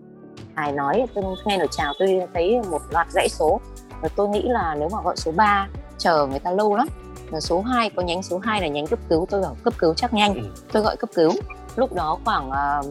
tài 0.55 0.71
nói 0.71 1.05
tôi 1.13 1.23
nghe 1.45 1.57
nổi 1.57 1.67
chào 1.71 1.93
tôi 1.99 2.21
thấy 2.33 2.61
một 2.71 2.81
loạt 2.89 3.07
dãy 3.11 3.29
số. 3.29 3.59
Và 4.01 4.09
tôi 4.15 4.29
nghĩ 4.29 4.41
là 4.41 4.75
nếu 4.79 4.89
mà 4.91 4.97
gọi 5.03 5.17
số 5.17 5.31
3 5.31 5.67
chờ 5.97 6.27
người 6.27 6.39
ta 6.39 6.51
lâu 6.51 6.75
lắm 6.75 6.87
và 7.33 7.39
số 7.39 7.61
2 7.61 7.89
có 7.89 8.01
nhánh 8.01 8.23
số 8.23 8.39
2 8.43 8.61
là 8.61 8.67
nhánh 8.67 8.87
cấp 8.87 8.99
cứu 9.09 9.27
tôi 9.29 9.41
bảo 9.41 9.55
cấp 9.63 9.73
cứu 9.77 9.93
chắc 9.93 10.13
nhanh 10.13 10.33
ừ. 10.35 10.41
tôi 10.71 10.83
gọi 10.83 10.97
cấp 10.97 11.09
cứu 11.15 11.31
lúc 11.75 11.93
đó 11.93 12.17
khoảng 12.25 12.47
uh, 12.47 12.53
à, 12.53 12.81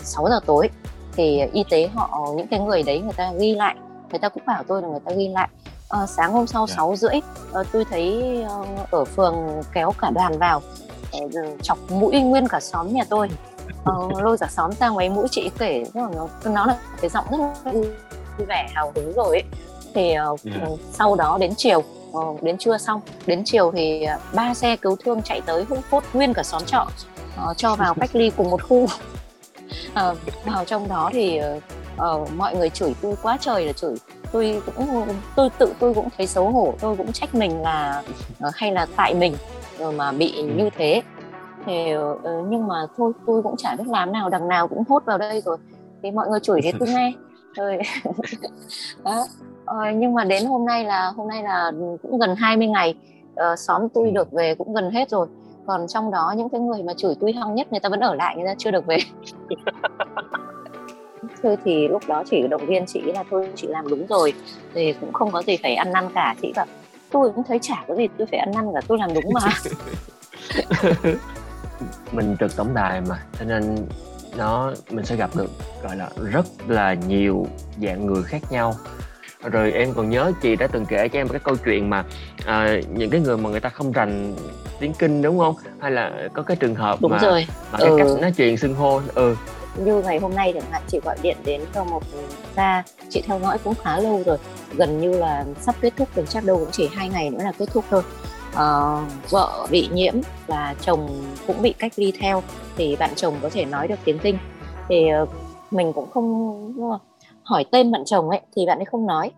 6 0.00 0.28
giờ 0.28 0.40
tối 0.46 0.68
thì 1.16 1.42
y 1.52 1.64
tế 1.70 1.88
họ 1.94 2.28
những 2.36 2.46
cái 2.46 2.60
người 2.60 2.82
đấy 2.82 3.00
người 3.00 3.12
ta 3.12 3.32
ghi 3.38 3.54
lại 3.54 3.76
người 4.10 4.18
ta 4.18 4.28
cũng 4.28 4.42
bảo 4.46 4.62
tôi 4.68 4.82
là 4.82 4.88
người 4.88 5.00
ta 5.04 5.12
ghi 5.12 5.28
lại 5.28 5.48
à, 5.88 6.06
sáng 6.06 6.32
hôm 6.32 6.46
sau 6.46 6.66
dạ. 6.66 6.74
sáu 6.76 6.96
rưỡi 6.96 7.20
à, 7.52 7.62
tôi 7.72 7.84
thấy 7.84 8.38
uh, 8.60 8.90
ở 8.90 9.04
phường 9.04 9.34
kéo 9.72 9.92
cả 10.00 10.10
đoàn 10.10 10.38
vào 10.38 10.62
uh, 11.24 11.32
chọc 11.62 11.78
mũi 11.90 12.20
nguyên 12.20 12.48
cả 12.48 12.60
xóm 12.60 12.92
nhà 12.92 13.04
tôi 13.08 13.28
uh, 13.90 14.22
lôi 14.22 14.38
cả 14.38 14.46
xóm 14.50 14.72
sang 14.72 14.94
mấy 14.94 15.08
mũi 15.08 15.28
chị 15.30 15.50
kể 15.58 15.84
nó 15.94 16.10
nó 16.44 16.66
là 16.66 16.76
cái 17.00 17.10
giọng 17.10 17.24
rất 17.30 17.72
vui 17.72 17.86
vẻ 18.48 18.68
hào 18.74 18.92
hứng 18.94 19.12
rồi 19.12 19.36
ấy. 19.36 19.44
thì 19.94 20.14
uh, 20.32 20.40
yeah. 20.44 20.58
Dạ. 20.60 20.68
sau 20.92 21.16
đó 21.16 21.38
đến 21.40 21.52
chiều 21.56 21.82
uh, 22.18 22.42
đến 22.42 22.58
trưa 22.58 22.78
xong. 22.78 23.00
Đến 23.26 23.42
chiều 23.44 23.72
thì 23.76 24.06
ba 24.34 24.54
xe 24.54 24.76
cứu 24.76 24.96
thương 25.04 25.22
chạy 25.22 25.40
tới 25.40 25.64
hút 25.68 25.78
phốt 25.90 26.02
nguyên 26.12 26.34
cả 26.34 26.42
xóm 26.42 26.62
trọ 26.66 26.86
uh, 27.50 27.56
cho 27.56 27.74
vào 27.74 27.94
cách 28.00 28.10
ly 28.12 28.30
cùng 28.36 28.50
một 28.50 28.62
khu. 28.62 28.82
Uh, 28.82 30.18
vào 30.44 30.64
trong 30.64 30.88
đó 30.88 31.10
thì 31.12 31.40
uh, 31.96 32.32
mọi 32.36 32.56
người 32.56 32.70
chửi 32.70 32.94
tôi 33.00 33.14
quá 33.22 33.36
trời 33.40 33.66
là 33.66 33.72
chửi. 33.72 33.94
Tôi 34.32 34.62
cũng 34.66 35.06
tôi 35.36 35.50
tự 35.58 35.74
tôi 35.78 35.94
cũng 35.94 36.08
thấy 36.16 36.26
xấu 36.26 36.50
hổ 36.50 36.74
tôi 36.80 36.96
cũng 36.96 37.12
trách 37.12 37.34
mình 37.34 37.62
là 37.62 38.02
uh, 38.46 38.54
hay 38.54 38.72
là 38.72 38.86
tại 38.96 39.14
mình 39.14 39.36
rồi 39.78 39.92
mà 39.92 40.12
bị 40.12 40.32
ừ. 40.36 40.44
như 40.56 40.70
thế. 40.76 41.02
Thì 41.66 41.96
uh, 41.96 42.20
nhưng 42.48 42.66
mà 42.66 42.86
thôi 42.96 43.12
tôi 43.26 43.42
cũng 43.42 43.56
chả 43.56 43.76
biết 43.76 43.86
làm 43.86 44.12
nào 44.12 44.28
đằng 44.28 44.48
nào 44.48 44.68
cũng 44.68 44.82
hốt 44.88 45.04
vào 45.04 45.18
đây 45.18 45.40
rồi. 45.40 45.56
Thì 46.02 46.10
mọi 46.10 46.28
người 46.28 46.40
chửi 46.40 46.60
thì 46.62 46.72
tôi 46.78 46.88
nghe. 46.88 47.12
Rồi 47.56 47.78
đó 49.04 49.26
uh, 49.70 49.96
nhưng 49.96 50.14
mà 50.14 50.24
đến 50.24 50.44
hôm 50.44 50.66
nay 50.66 50.84
là 50.84 51.12
hôm 51.16 51.28
nay 51.28 51.42
là 51.42 51.72
cũng 52.02 52.18
gần 52.18 52.34
20 52.36 52.66
ngày 52.66 52.94
uh, 53.32 53.58
xóm 53.58 53.88
tôi 53.88 54.08
ừ. 54.08 54.10
được 54.14 54.32
về 54.32 54.54
cũng 54.54 54.74
gần 54.74 54.90
hết 54.90 55.10
rồi. 55.10 55.26
Còn 55.66 55.86
trong 55.88 56.10
đó 56.10 56.34
những 56.36 56.48
cái 56.48 56.60
người 56.60 56.82
mà 56.82 56.92
chửi 56.94 57.14
tôi 57.20 57.32
hăng 57.32 57.54
nhất 57.54 57.66
người 57.70 57.80
ta 57.80 57.88
vẫn 57.88 58.00
ở 58.00 58.14
lại 58.14 58.36
người 58.36 58.46
ta 58.46 58.54
chưa 58.58 58.70
được 58.70 58.86
về. 58.86 58.98
Thôi 61.42 61.56
thì 61.64 61.88
lúc 61.88 62.02
đó 62.08 62.22
chỉ 62.30 62.48
động 62.48 62.66
viên 62.66 62.86
chị 62.86 63.00
là 63.00 63.24
thôi 63.30 63.48
chị 63.54 63.66
làm 63.66 63.88
đúng 63.88 64.06
rồi. 64.06 64.32
Thì 64.74 64.92
cũng 64.92 65.12
không 65.12 65.30
có 65.30 65.42
gì 65.42 65.56
phải 65.62 65.74
ăn 65.74 65.92
năn 65.92 66.08
cả 66.14 66.34
chị 66.42 66.52
bảo 66.56 66.66
tôi 67.10 67.30
cũng 67.34 67.44
thấy 67.44 67.58
chả 67.62 67.84
có 67.88 67.94
gì 67.94 68.08
tôi 68.18 68.26
phải 68.30 68.40
ăn 68.40 68.50
năn 68.54 68.64
cả 68.74 68.80
tôi 68.88 68.98
làm 68.98 69.14
đúng 69.14 69.32
mà. 69.32 69.40
Mình 72.12 72.36
trực 72.40 72.56
tổng 72.56 72.74
đài 72.74 73.00
mà 73.00 73.22
cho 73.38 73.44
nên 73.44 73.76
nó 74.36 74.72
mình 74.90 75.04
sẽ 75.04 75.16
gặp 75.16 75.30
được 75.36 75.50
gọi 75.82 75.96
là 75.96 76.08
rất 76.32 76.46
là 76.68 76.94
nhiều 76.94 77.46
dạng 77.82 78.06
người 78.06 78.22
khác 78.22 78.42
nhau 78.50 78.74
rồi 79.52 79.72
em 79.72 79.94
còn 79.94 80.10
nhớ 80.10 80.32
chị 80.42 80.56
đã 80.56 80.66
từng 80.66 80.86
kể 80.86 81.08
cho 81.08 81.18
em 81.18 81.28
cái 81.28 81.40
câu 81.44 81.56
chuyện 81.64 81.90
mà 81.90 82.04
à, 82.46 82.80
những 82.94 83.10
cái 83.10 83.20
người 83.20 83.36
mà 83.36 83.50
người 83.50 83.60
ta 83.60 83.68
không 83.68 83.92
rành 83.92 84.34
tiếng 84.80 84.92
kinh 84.98 85.22
đúng 85.22 85.38
không? 85.38 85.54
Hay 85.80 85.90
là 85.90 86.28
có 86.32 86.42
cái 86.42 86.56
trường 86.56 86.74
hợp 86.74 86.98
đúng 87.02 87.10
mà 87.10 87.18
rồi. 87.18 87.46
mà 87.72 87.78
cái 87.78 87.88
ừ. 87.88 87.96
cách 87.98 88.06
nói 88.20 88.32
chuyện 88.36 88.56
xưng 88.56 88.74
hô 88.74 89.00
ừ. 89.14 89.36
Như 89.76 90.02
ngày 90.02 90.18
hôm 90.18 90.34
nay 90.34 90.52
chẳng 90.52 90.70
hạn 90.70 90.82
chị 90.88 91.00
gọi 91.04 91.16
điện 91.22 91.36
đến 91.44 91.60
cho 91.74 91.84
một 91.84 92.02
ca 92.54 92.82
chị 93.08 93.22
theo 93.26 93.40
dõi 93.40 93.58
cũng 93.64 93.74
khá 93.82 93.98
lâu 93.98 94.22
rồi. 94.26 94.38
Gần 94.74 95.00
như 95.00 95.18
là 95.18 95.44
sắp 95.60 95.74
kết 95.80 95.92
thúc 95.96 96.08
rồi 96.16 96.26
chắc 96.28 96.44
đâu 96.44 96.58
cũng 96.58 96.70
chỉ 96.72 96.88
hai 96.94 97.08
ngày 97.08 97.30
nữa 97.30 97.44
là 97.44 97.52
kết 97.58 97.66
thúc 97.72 97.84
thôi. 97.90 98.02
À, 98.54 98.66
vợ 99.30 99.66
bị 99.70 99.88
nhiễm 99.92 100.14
và 100.46 100.74
chồng 100.80 101.24
cũng 101.46 101.62
bị 101.62 101.72
cách 101.78 101.92
ly 101.96 102.12
theo 102.20 102.42
thì 102.76 102.96
bạn 102.96 103.10
chồng 103.16 103.34
có 103.42 103.48
thể 103.48 103.64
nói 103.64 103.88
được 103.88 103.98
tiếng 104.04 104.18
kinh. 104.18 104.38
Thì 104.88 105.06
uh, 105.22 105.28
mình 105.70 105.92
cũng 105.92 106.10
không 106.10 107.00
hỏi 107.44 107.64
tên 107.70 107.92
bạn 107.92 108.04
chồng 108.04 108.30
ấy 108.30 108.40
thì 108.56 108.66
bạn 108.66 108.78
ấy 108.78 108.84
không 108.84 109.06
nói. 109.06 109.30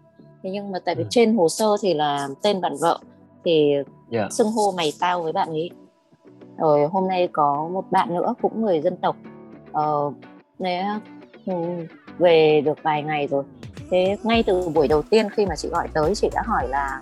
Thế 0.43 0.51
nhưng 0.51 0.73
mà 0.73 0.79
tại 0.85 0.95
vì 0.95 1.03
ừ. 1.03 1.09
trên 1.11 1.37
hồ 1.37 1.49
sơ 1.49 1.77
thì 1.83 1.95
là 1.95 2.29
tên 2.43 2.61
bạn 2.61 2.77
vợ 2.81 2.99
thì 3.45 3.73
yeah. 4.11 4.33
xưng 4.33 4.53
hô 4.53 4.73
mày 4.77 4.93
tao 5.01 5.23
với 5.23 5.33
bạn 5.33 5.49
ấy. 5.49 5.71
Rồi 6.59 6.87
hôm 6.87 7.09
nay 7.09 7.29
có 7.33 7.69
một 7.73 7.85
bạn 7.91 8.15
nữa 8.15 8.35
cũng 8.43 8.63
người 8.63 8.81
dân 8.81 8.97
tộc. 8.97 9.17
Uh, 9.71 10.15
đấy, 10.59 10.83
về 12.19 12.61
được 12.65 12.79
vài 12.83 13.03
ngày 13.03 13.27
rồi. 13.27 13.45
Thế 13.91 14.17
ngay 14.23 14.43
từ 14.43 14.69
buổi 14.69 14.89
đầu 14.89 15.03
tiên 15.03 15.31
khi 15.31 15.47
mà 15.47 15.57
chị 15.57 15.69
gọi 15.69 15.89
tới 15.95 16.15
chị 16.15 16.29
đã 16.33 16.43
hỏi 16.47 16.69
là 16.69 17.01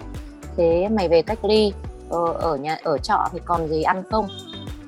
thế 0.57 0.89
mày 0.89 1.09
về 1.09 1.23
cách 1.23 1.45
ly 1.45 1.73
ờ, 2.09 2.33
ở 2.33 2.57
nhà 2.57 2.79
ở 2.83 2.99
trọ 2.99 3.29
thì 3.33 3.39
còn 3.45 3.69
gì 3.69 3.83
ăn 3.83 4.03
không? 4.11 4.29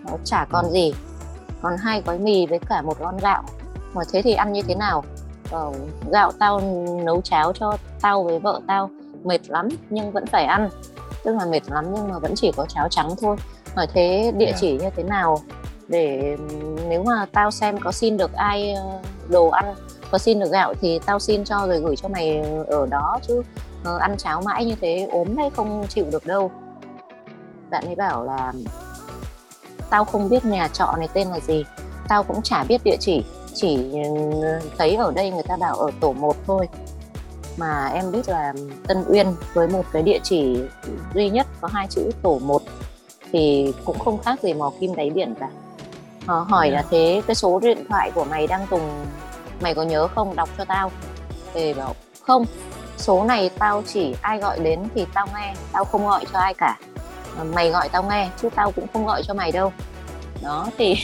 Ờ, 0.07 0.19
chả 0.25 0.47
còn 0.51 0.71
gì 0.71 0.95
còn 1.63 1.77
hai 1.77 2.03
gói 2.03 2.19
mì 2.19 2.47
với 2.47 2.59
cả 2.69 2.83
một 2.83 3.01
lon 3.01 3.17
gạo. 3.17 3.43
Mà 3.95 4.03
thế 4.13 4.23
thì 4.23 4.33
ăn 4.33 4.53
như 4.53 4.63
thế 4.63 4.75
nào 4.75 5.05
ờ, 5.51 5.73
gạo 6.13 6.33
tao 6.39 6.61
nấu 7.05 7.21
cháo 7.21 7.53
cho 7.53 7.77
tao 8.01 8.25
với 8.25 8.39
vợ 8.39 8.61
tao. 8.67 8.91
Mệt 9.25 9.41
lắm 9.49 9.69
nhưng 9.91 10.13
vẫn 10.13 10.27
phải 10.27 10.45
ăn. 10.45 10.69
Tức 11.25 11.37
là 11.37 11.47
mệt 11.47 11.71
lắm 11.71 11.85
nhưng 11.95 12.09
mà 12.09 12.19
vẫn 12.19 12.33
chỉ 12.37 12.53
có 12.57 12.67
cháo 12.69 12.89
trắng 12.89 13.11
thôi. 13.21 13.37
Hỏi 13.75 13.87
thế 13.93 14.33
địa 14.37 14.51
dạ. 14.51 14.57
chỉ 14.61 14.73
như 14.73 14.91
thế 14.97 15.03
nào? 15.03 15.39
Để 15.89 16.37
nếu 16.89 17.03
mà 17.03 17.27
tao 17.33 17.51
xem 17.51 17.79
có 17.79 17.93
xin 17.93 18.17
được 18.17 18.33
ai 18.33 18.73
ờ, 18.73 19.01
đồ 19.29 19.49
ăn 19.49 19.75
có 20.11 20.19
xin 20.19 20.41
được 20.41 20.51
gạo 20.53 20.75
thì 20.81 21.01
tao 21.07 21.19
xin 21.19 21.45
cho 21.45 21.67
rồi 21.67 21.81
gửi 21.81 21.97
cho 21.97 22.09
mày 22.09 22.43
ở 22.67 22.87
đó 22.87 23.19
chứ 23.29 23.43
uh, 23.95 24.01
ăn 24.01 24.17
cháo 24.17 24.41
mãi 24.41 24.65
như 24.65 24.75
thế 24.81 25.09
ốm 25.13 25.37
đấy 25.37 25.51
không 25.57 25.87
chịu 25.89 26.07
được 26.13 26.27
đâu. 26.27 26.51
Bạn 27.71 27.85
ấy 27.85 27.95
bảo 27.95 28.25
là 28.25 28.53
tao 29.91 30.05
không 30.05 30.29
biết 30.29 30.45
nhà 30.45 30.69
trọ 30.69 30.95
này 30.99 31.09
tên 31.13 31.29
là 31.29 31.41
gì. 31.41 31.65
Tao 32.09 32.23
cũng 32.23 32.43
chả 32.43 32.65
biết 32.65 32.85
địa 32.85 32.97
chỉ 33.01 33.25
chỉ 33.57 33.79
thấy 34.79 34.95
ở 34.95 35.13
đây 35.15 35.31
người 35.31 35.43
ta 35.43 35.57
bảo 35.57 35.77
ở 35.77 35.91
tổ 36.01 36.13
1 36.13 36.37
thôi. 36.47 36.69
Mà 37.57 37.87
em 37.95 38.13
biết 38.13 38.29
là 38.29 38.53
Tân 38.87 39.05
Uyên 39.09 39.27
với 39.55 39.69
một 39.69 39.83
cái 39.93 40.03
địa 40.03 40.19
chỉ 40.23 40.61
duy 41.15 41.31
nhất 41.31 41.47
có 41.61 41.69
hai 41.73 41.87
chữ 41.91 42.11
tổ 42.23 42.39
1 42.39 42.63
thì 43.33 43.73
cũng 43.85 43.99
không 43.99 44.19
khác 44.23 44.39
gì 44.43 44.55
mò 44.55 44.73
kim 44.81 44.95
đáy 44.95 45.11
biển 45.11 45.35
cả. 45.41 45.49
Ờ, 46.27 46.39
hỏi 46.39 46.69
Dạ. 46.71 46.77
là 46.77 46.85
thế 46.91 47.23
cái 47.27 47.35
số 47.35 47.61
điện 47.61 47.85
thoại 47.89 48.11
của 48.15 48.25
mày 48.25 48.47
đang 48.47 48.67
dùng 48.71 48.91
mày 49.61 49.75
có 49.75 49.83
nhớ 49.83 50.09
không? 50.09 50.37
Đọc 50.37 50.49
cho 50.59 50.65
tao. 50.65 50.91
Thì 51.55 51.75
bảo 51.75 51.95
không 52.23 52.45
số 52.97 53.25
này 53.25 53.51
tao 53.59 53.83
chỉ 53.87 54.15
ai 54.21 54.39
gọi 54.39 54.59
đến 54.61 54.81
thì 54.95 55.07
tao 55.15 55.27
nghe 55.35 55.55
tao 55.73 55.85
không 55.85 56.07
gọi 56.07 56.25
cho 56.33 56.39
ai 56.39 56.55
cả. 56.55 56.79
Mày 57.55 57.71
gọi 57.71 57.89
tao 57.89 58.03
nghe 58.03 58.29
chứ 58.43 58.49
tao 58.55 58.73
cũng 58.73 58.87
không 58.93 59.07
gọi 59.07 59.23
cho 59.23 59.35
mày 59.35 59.53
đâu 59.53 59.73
đó 60.43 60.67
thì 60.79 60.95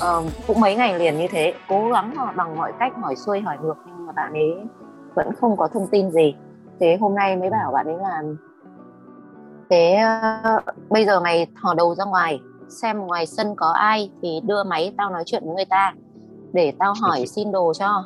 ờ, 0.00 0.22
cũng 0.46 0.60
mấy 0.60 0.76
ngày 0.76 0.98
liền 0.98 1.18
như 1.18 1.26
thế 1.30 1.54
cố 1.68 1.88
gắng 1.88 2.14
bằng 2.36 2.56
mọi 2.56 2.72
cách 2.78 2.92
hỏi 3.02 3.16
xuôi 3.16 3.40
hỏi 3.40 3.56
ngược 3.62 3.76
nhưng 3.86 4.06
mà 4.06 4.12
bạn 4.12 4.32
ấy 4.32 4.54
vẫn 5.14 5.32
không 5.40 5.56
có 5.56 5.68
thông 5.68 5.86
tin 5.86 6.10
gì. 6.10 6.34
Thế 6.80 6.96
hôm 7.00 7.14
nay 7.14 7.36
mới 7.36 7.50
bảo 7.50 7.72
bạn 7.72 7.86
ấy 7.86 7.96
là 7.96 8.22
thế 9.70 9.94
ờ, 10.42 10.60
bây 10.88 11.04
giờ 11.04 11.20
mày 11.20 11.46
thò 11.62 11.74
đầu 11.74 11.94
ra 11.94 12.04
ngoài 12.04 12.40
xem 12.68 12.98
ngoài 12.98 13.26
sân 13.26 13.54
có 13.56 13.68
ai 13.68 14.10
thì 14.22 14.40
đưa 14.44 14.64
máy 14.64 14.94
tao 14.96 15.10
nói 15.10 15.22
chuyện 15.26 15.42
với 15.46 15.54
người 15.54 15.64
ta 15.64 15.94
để 16.52 16.72
tao 16.78 16.94
hỏi 17.00 17.26
xin 17.36 17.52
đồ 17.52 17.72
cho. 17.74 18.04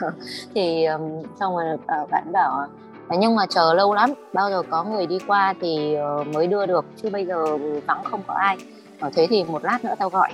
Thì 0.54 0.84
um, 0.84 1.02
xong 1.40 1.56
rồi 1.56 1.74
uh, 1.74 2.10
bạn 2.10 2.32
bảo 2.32 2.66
"Thế 3.10 3.16
nhưng 3.20 3.34
mà 3.34 3.46
chờ 3.46 3.74
lâu 3.74 3.94
lắm 3.94 4.10
bao 4.32 4.50
giờ 4.50 4.62
có 4.70 4.84
người 4.84 5.06
đi 5.06 5.18
qua 5.26 5.54
thì 5.60 5.96
uh, 6.20 6.26
mới 6.26 6.46
đưa 6.46 6.66
được 6.66 6.84
chứ 7.02 7.10
bây 7.10 7.26
giờ 7.26 7.58
vắng 7.86 8.04
không 8.04 8.20
có 8.26 8.34
ai 8.34 8.56
ở 9.02 9.10
thế 9.14 9.26
thì 9.30 9.44
một 9.44 9.64
lát 9.64 9.84
nữa 9.84 9.94
tao 9.98 10.08
gọi 10.08 10.32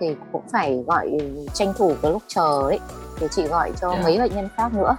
thì 0.00 0.06
cũng 0.32 0.42
phải 0.52 0.84
gọi 0.86 1.10
tranh 1.54 1.72
thủ 1.78 1.94
cái 2.02 2.12
lúc 2.12 2.22
chờ 2.28 2.60
ấy 2.62 2.78
thì 3.18 3.26
chị 3.30 3.42
gọi 3.42 3.72
cho 3.80 3.90
Dạ. 3.90 4.00
mấy 4.04 4.18
bệnh 4.18 4.34
nhân 4.34 4.48
khác 4.56 4.74
nữa 4.74 4.96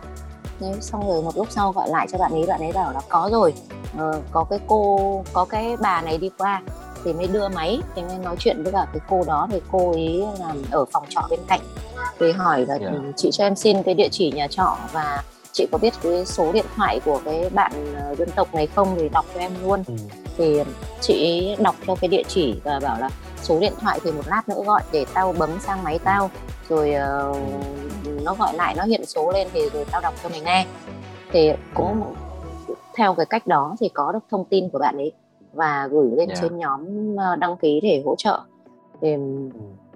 Thế 0.60 0.74
xong 0.82 1.08
rồi 1.08 1.22
một 1.22 1.38
lúc 1.38 1.48
sau 1.50 1.72
gọi 1.72 1.90
lại 1.90 2.08
cho 2.12 2.18
bạn 2.18 2.32
ấy 2.32 2.46
bạn 2.48 2.60
ấy 2.62 2.72
bảo 2.72 2.92
là 2.94 3.02
có 3.10 3.30
rồi 3.32 3.54
ờ, 3.98 4.22
có 4.32 4.44
cái 4.50 4.60
cô 4.68 5.24
có 5.34 5.46
cái 5.46 5.76
bà 5.82 6.02
này 6.02 6.18
đi 6.18 6.30
qua 6.38 6.62
thì 7.04 7.14
mới 7.14 7.28
đưa 7.28 7.48
máy 7.50 7.80
thì 7.96 8.02
mới 8.02 8.18
nói 8.18 8.36
chuyện 8.40 8.64
với 8.64 8.72
cả 8.72 8.88
cái 8.94 9.00
cô 9.10 9.24
đó 9.28 9.48
thì 9.52 9.62
cô 9.72 9.92
ấy 9.92 10.26
làm 10.40 10.62
ở 10.72 10.86
phòng 10.86 11.06
trọ 11.10 11.22
bên 11.30 11.40
cạnh 11.48 11.60
thì 12.20 12.32
hỏi 12.32 12.66
là 12.68 12.76
Dạ. 12.82 12.88
"Ừ, 12.92 13.00
chị 13.16 13.30
cho 13.32 13.44
em 13.44 13.56
xin 13.56 13.84
cái 13.84 13.94
địa 13.94 14.10
chỉ 14.12 14.32
nhà 14.32 14.48
trọ 14.48 14.78
và 14.92 15.24
chị 15.52 15.68
có 15.72 15.78
biết 15.78 15.94
cái 16.04 16.26
số 16.26 16.52
điện 16.52 16.66
thoại 16.76 17.00
của 17.06 17.20
cái 17.26 17.50
bạn 17.54 17.72
ờ, 17.96 18.16
dân 18.16 18.30
tộc 18.36 18.56
này 18.56 18.68
không 18.68 18.96
thì 19.00 19.10
đọc 19.10 19.26
cho 19.34 19.40
em 19.40 19.52
luôn 19.64 19.84
Ừ. 19.88 19.94
thì 20.38 20.62
chị 21.02 21.50
đọc 21.60 21.76
theo 21.88 21.96
cái 22.02 22.08
địa 22.08 22.24
chỉ 22.28 22.56
và 22.64 22.80
bảo 22.84 23.00
là 23.00 23.10
số 23.42 23.60
điện 23.60 23.74
thoại 23.80 24.00
thì 24.04 24.12
một 24.12 24.28
lát 24.28 24.50
nữa 24.50 24.62
gọi 24.66 24.82
để 24.92 25.06
tao 25.14 25.34
bấm 25.40 25.50
sang 25.60 25.84
máy 25.84 26.00
tao 26.04 26.30
rồi 26.70 26.94
ờ, 26.94 27.34
nó 28.24 28.36
gọi 28.40 28.54
lại 28.54 28.74
nó 28.78 28.84
hiện 28.84 29.06
số 29.06 29.32
lên 29.32 29.48
thì 29.54 29.70
rồi 29.74 29.86
tao 29.92 30.02
đọc 30.02 30.14
cho 30.24 30.30
mày 30.30 30.42
nghe 30.42 30.66
thì 31.32 31.52
cũng 31.74 32.02
theo 32.98 33.14
cái 33.14 33.26
cách 33.26 33.48
đó 33.48 33.76
thì 33.80 33.90
có 33.90 34.12
được 34.12 34.20
thông 34.32 34.46
tin 34.46 34.70
của 34.70 34.80
bạn 34.80 34.98
ấy 34.98 35.12
và 35.54 35.88
gửi 35.92 36.10
lên 36.18 36.30
Dạ. 36.30 36.36
trên 36.42 36.58
nhóm 36.58 36.86
ờ, 37.18 37.36
đăng 37.36 37.58
ký 37.58 37.80
để 37.84 38.02
hỗ 38.06 38.16
trợ 38.18 38.40
thì. 39.02 39.16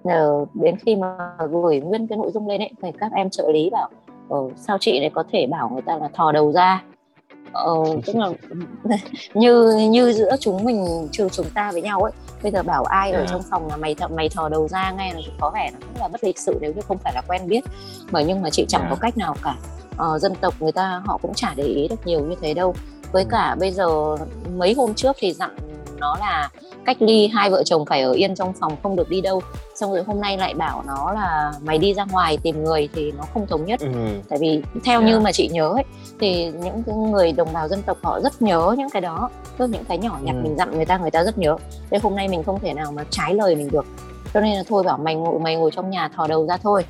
Ờ, 0.04 0.46
đến 0.54 0.76
khi 0.86 0.96
mà 0.96 1.18
gửi 1.52 1.80
nguyên 1.80 2.08
cái 2.08 2.18
nội 2.18 2.32
dung 2.34 2.48
lên 2.48 2.62
ấy 2.62 2.72
thì 2.82 2.90
các 3.00 3.12
em 3.16 3.30
trợ 3.30 3.52
lý 3.52 3.70
bảo 3.70 3.90
ờ, 4.30 4.38
sao 4.56 4.78
chị 4.82 5.00
lại 5.00 5.10
có 5.14 5.24
thể 5.32 5.48
bảo 5.48 5.70
người 5.70 5.82
ta 5.82 5.98
là 5.98 6.08
thò 6.14 6.32
đầu 6.32 6.52
ra 6.52 6.84
ờ, 7.54 7.74
tức 8.06 8.16
là 8.16 8.30
như 9.34 9.72
như 9.92 10.14
giữa 10.14 10.36
chúng 10.40 10.64
mình 10.64 11.08
trừ 11.12 11.30
chúng 11.32 11.50
ta 11.54 11.72
với 11.72 11.82
nhau 11.82 12.02
ấy 12.04 12.12
bây 12.44 12.52
giờ 12.52 12.64
bảo 12.64 12.84
ai 12.84 13.12
ở 13.12 13.20
Dạ. 13.20 13.26
trong 13.30 13.42
phòng 13.50 13.68
là 13.68 13.78
mày 13.78 13.96
thò, 13.96 14.08
mày 14.08 14.30
thò 14.30 14.50
đầu 14.50 14.68
ra 14.68 14.92
nghe 14.92 15.14
là 15.14 15.20
có 15.40 15.52
vẻ 15.54 15.70
nó 15.74 15.80
rất 15.80 16.00
là 16.02 16.08
bất 16.08 16.24
lịch 16.24 16.40
sự 16.40 16.58
nếu 16.62 16.74
như 16.74 16.82
không 16.88 16.98
phải 16.98 17.14
là 17.16 17.22
quen 17.28 17.48
biết. 17.48 17.64
Bởi 18.12 18.26
nhưng 18.26 18.42
mà 18.42 18.50
chị 18.50 18.66
chẳng 18.68 18.88
có 18.90 18.96
cách 18.96 19.18
nào 19.18 19.36
cả. 19.44 19.56
Ờ, 19.98 20.20
dân 20.20 20.36
tộc 20.36 20.54
người 20.60 20.72
ta 20.72 21.02
họ 21.06 21.18
cũng 21.22 21.34
chả 21.34 21.54
để 21.56 21.64
ý 21.64 21.88
được 21.88 22.08
nhiều 22.08 22.20
như 22.20 22.36
thế 22.42 22.54
đâu. 22.54 22.76
Với 23.12 23.26
cả 23.30 23.56
bây 23.60 23.72
giờ 23.72 23.88
mấy 24.58 24.74
hôm 24.74 24.94
trước 24.94 25.16
thì 25.20 25.34
dặn 25.34 25.56
nó 26.00 26.16
là 26.20 26.50
cách 26.86 26.98
ly 27.00 27.28
hai 27.28 27.50
vợ 27.50 27.64
chồng 27.64 27.86
phải 27.86 28.02
ở 28.02 28.12
yên 28.12 28.36
trong 28.36 28.54
phòng 28.54 28.76
không 28.84 28.96
được 28.96 29.10
đi 29.10 29.22
đâu. 29.22 29.42
Xong 29.76 29.92
rồi 29.92 30.04
hôm 30.08 30.22
nay 30.22 30.38
lại 30.38 30.54
bảo 30.54 30.84
nó 30.88 31.12
là 31.14 31.54
mày 31.62 31.78
đi 31.78 31.94
ra 31.94 32.06
ngoài 32.12 32.38
tìm 32.44 32.64
người 32.64 32.90
thì 32.96 33.12
nó 33.12 33.24
không 33.34 33.48
thống 33.48 33.66
nhất. 33.66 33.80
Ừ. 33.80 33.88
tại 34.30 34.40
vì 34.42 34.62
theo 34.84 35.02
Dạ. 35.02 35.08
như 35.08 35.20
mà 35.20 35.32
chị 35.32 35.50
nhớ 35.54 35.70
ấy 35.70 35.84
thì 36.20 36.46
những 36.46 36.84
cái 36.84 36.96
người 36.96 37.32
đồng 37.32 37.54
bào 37.54 37.68
dân 37.68 37.82
tộc 37.82 37.98
họ 38.02 38.20
rất 38.22 38.42
nhớ 38.42 38.76
những 38.78 38.90
cái 38.90 39.02
đó. 39.02 39.30
Tức 39.58 39.68
những 39.68 39.86
cái 39.86 39.98
nhỏ 39.98 40.18
nhặt 40.22 40.36
Ừ. 40.36 40.42
mình 40.44 40.56
dặn 40.58 40.72
người 40.76 40.86
ta 40.86 40.98
người 40.98 41.12
ta 41.12 41.24
rất 41.24 41.38
nhớ. 41.38 41.58
Thế 41.92 42.00
hôm 42.04 42.16
nay 42.16 42.28
mình 42.28 42.44
không 42.44 42.60
thể 42.60 42.74
nào 42.74 42.92
mà 42.92 43.04
trái 43.10 43.34
lời 43.34 43.56
mình 43.56 43.70
được. 43.72 43.86
Cho 44.34 44.42
nên 44.42 44.56
là 44.58 44.64
thôi 44.70 44.84
bảo 44.84 44.98
mày 44.98 45.16
ngồi 45.16 45.40
mày 45.40 45.56
ngồi 45.56 45.72
trong 45.76 45.90
nhà 45.90 46.08
thò 46.16 46.28
đầu 46.28 46.46
ra 46.48 46.58
thôi. 46.58 46.86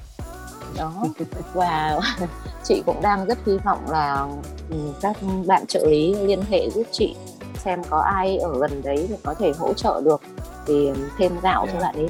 Đó. 0.77 0.93
Và 1.53 1.99
chị 2.63 2.83
cũng 2.85 3.01
đang 3.01 3.25
rất 3.25 3.37
hy 3.45 3.57
vọng 3.65 3.79
là 3.89 4.27
ừ, 4.69 4.75
các 5.01 5.17
bạn 5.47 5.65
trợ 5.67 5.85
lý 5.87 6.15
liên 6.15 6.39
hệ 6.49 6.69
giúp 6.69 6.83
chị 6.91 7.15
xem 7.59 7.81
có 7.89 7.99
ai 7.99 8.37
ở 8.37 8.53
gần 8.59 8.81
đấy 8.81 9.05
thì 9.09 9.15
có 9.23 9.33
thể 9.33 9.51
hỗ 9.59 9.73
trợ 9.73 10.01
được 10.05 10.21
thì 10.65 10.89
thêm 11.17 11.39
gạo 11.43 11.65
cho 11.67 11.73
Dạ. 11.73 11.79
bạn 11.79 11.95
ấy 11.95 12.07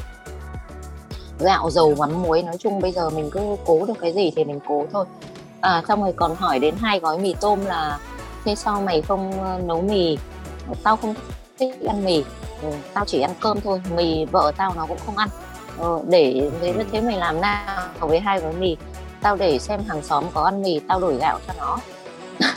gạo 1.40 1.70
dầu 1.70 1.96
mắm 1.98 2.22
muối 2.24 2.44
nói 2.44 2.58
chung 2.60 2.80
bây 2.80 2.92
giờ 2.92 3.10
mình 3.10 3.30
cứ 3.32 3.40
cố 3.66 3.86
được 3.86 3.94
cái 4.02 4.14
gì 4.14 4.32
thì 4.36 4.44
mình 4.44 4.60
cố 4.68 4.86
thôi. 4.92 5.06
À 5.62 5.84
xong 5.88 6.02
rồi 6.04 6.14
còn 6.16 6.36
hỏi 6.36 6.60
đến 6.60 6.76
hai 6.82 7.00
gói 7.00 7.18
mì 7.18 7.36
tôm 7.42 7.66
là 7.66 8.00
thế 8.46 8.56
sao 8.56 8.82
mày 8.82 9.02
không 9.02 9.44
ờ, 9.44 9.60
nấu 9.64 9.82
mì? 9.82 10.18
Tao 10.84 10.96
không 10.98 11.14
thích 11.60 11.76
ăn 11.88 12.06
mì. 12.06 12.24
Ừ, 12.62 12.70
tao 12.94 13.06
chỉ 13.06 13.22
ăn 13.22 13.32
cơm 13.40 13.62
thôi 13.62 13.82
mì 13.96 14.26
vợ 14.26 14.52
tao 14.58 14.74
nó 14.76 14.86
cũng 14.86 14.98
không 15.06 15.18
ăn. 15.18 15.30
Ờ, 15.80 16.00
để 16.08 16.50
thế 16.62 16.72
Ừ. 16.78 16.84
thế 16.92 17.02
mày 17.02 17.18
làm 17.18 17.42
nào 17.42 17.88
với 18.00 18.20
hai 18.20 18.40
gói 18.40 18.54
mì? 18.54 18.78
Tao 19.22 19.36
để 19.36 19.60
xem 19.60 19.82
hàng 19.88 20.02
xóm 20.04 20.24
có 20.34 20.44
ăn 20.44 20.62
mì 20.62 20.80
tao 20.80 21.00
đổi 21.00 21.16
gạo 21.16 21.40
cho 21.48 21.54
nó 21.58 21.78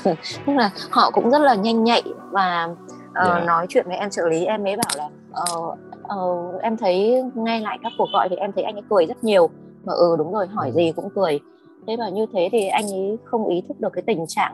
tức 0.46 0.52
là 0.56 0.70
họ 0.90 1.10
cũng 1.10 1.30
rất 1.30 1.38
là 1.38 1.54
nhanh 1.54 1.84
nhạy 1.84 2.02
và 2.30 2.68
ờ, 3.14 3.28
Dạ. 3.38 3.44
nói 3.44 3.66
chuyện 3.68 3.84
với 3.88 3.96
em 3.96 4.10
trợ 4.10 4.28
lý 4.28 4.44
em 4.44 4.64
ấy 4.66 4.76
bảo 4.76 4.90
là 4.96 5.08
ờ, 5.32 5.44
ờ, 6.02 6.18
em 6.62 6.76
thấy 6.76 7.22
nghe 7.34 7.60
lại 7.60 7.78
các 7.82 7.92
cuộc 7.98 8.08
gọi 8.12 8.28
thì 8.28 8.36
em 8.36 8.52
thấy 8.52 8.64
anh 8.64 8.74
ấy 8.74 8.82
cười 8.90 9.06
rất 9.06 9.24
nhiều 9.24 9.50
mà 9.84 9.92
ừ 9.92 10.14
đúng 10.18 10.32
rồi 10.32 10.46
hỏi 10.46 10.68
Ừ. 10.68 10.74
gì 10.76 10.92
cũng 10.96 11.08
cười 11.14 11.40
thế 11.86 11.96
và 11.98 12.08
như 12.08 12.26
thế 12.32 12.48
thì 12.52 12.66
anh 12.66 12.86
ấy 12.92 13.16
không 13.24 13.48
ý 13.48 13.62
thức 13.68 13.80
được 13.80 13.88
cái 13.92 14.02
tình 14.06 14.24
trạng 14.28 14.52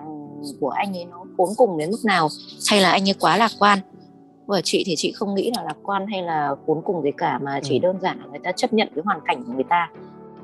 của 0.61 0.69
anh 0.71 0.97
ấy 0.97 1.05
nó 1.05 1.25
khốn 1.37 1.49
cùng 1.57 1.79
đến 1.79 1.91
mức 1.91 1.99
nào 2.05 2.29
hay 2.71 2.81
là 2.81 2.91
anh 2.91 3.09
ấy 3.09 3.15
quá 3.21 3.37
lạc 3.37 3.51
quan 3.59 3.79
và 4.47 4.61
chị 4.65 4.83
thì 4.87 4.95
chị 4.97 5.13
không 5.13 5.35
nghĩ 5.35 5.53
là 5.57 5.63
lạc 5.63 5.77
quan 5.83 6.07
hay 6.07 6.23
là 6.23 6.55
khốn 6.67 6.83
cùng 6.85 7.03
gì 7.03 7.11
cả 7.17 7.39
mà 7.43 7.61
chỉ 7.63 7.79
Ừ. 7.79 7.83
đơn 7.83 8.01
giản 8.01 8.19
là 8.21 8.25
người 8.31 8.39
ta 8.45 8.53
chấp 8.53 8.73
nhận 8.73 8.89
cái 8.95 9.03
hoàn 9.05 9.21
cảnh 9.25 9.45
của 9.47 9.53
người 9.53 9.65
ta 9.69 9.91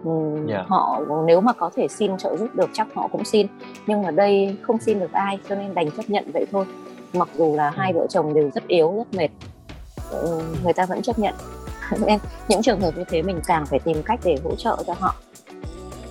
Ừm, 0.04 0.46
Dạ. 0.46 0.64
họ 0.68 1.00
nếu 1.26 1.40
mà 1.40 1.52
có 1.52 1.70
thể 1.76 1.88
xin 1.88 2.16
trợ 2.18 2.36
giúp 2.36 2.48
được 2.54 2.70
chắc 2.72 2.86
họ 2.94 3.08
cũng 3.12 3.24
xin. 3.24 3.46
Nhưng 3.86 4.02
mà 4.02 4.10
đây 4.10 4.56
không 4.62 4.78
xin 4.80 5.00
được 5.00 5.12
ai 5.12 5.38
cho 5.48 5.54
nên 5.54 5.74
đành 5.74 5.90
chấp 5.90 6.02
nhận 6.10 6.30
vậy 6.34 6.46
thôi. 6.52 6.64
Mặc 7.12 7.28
dù 7.38 7.56
là 7.56 7.70
hai 7.70 7.92
Ừ. 7.92 7.98
vợ 7.98 8.06
chồng 8.10 8.34
đều 8.34 8.50
rất 8.54 8.66
yếu 8.66 8.94
rất 8.96 9.14
mệt. 9.18 9.28
Ừ, 10.10 10.42
người 10.64 10.72
ta 10.72 10.86
vẫn 10.86 11.02
chấp 11.02 11.18
nhận. 11.18 11.34
Nên 12.06 12.18
những 12.48 12.62
trường 12.62 12.80
hợp 12.80 12.90
như 12.96 13.04
thế 13.08 13.22
mình 13.22 13.40
càng 13.46 13.66
phải 13.66 13.78
tìm 13.78 14.02
cách 14.02 14.20
để 14.24 14.36
hỗ 14.44 14.54
trợ 14.54 14.76
cho 14.86 14.94
họ. 14.98 15.14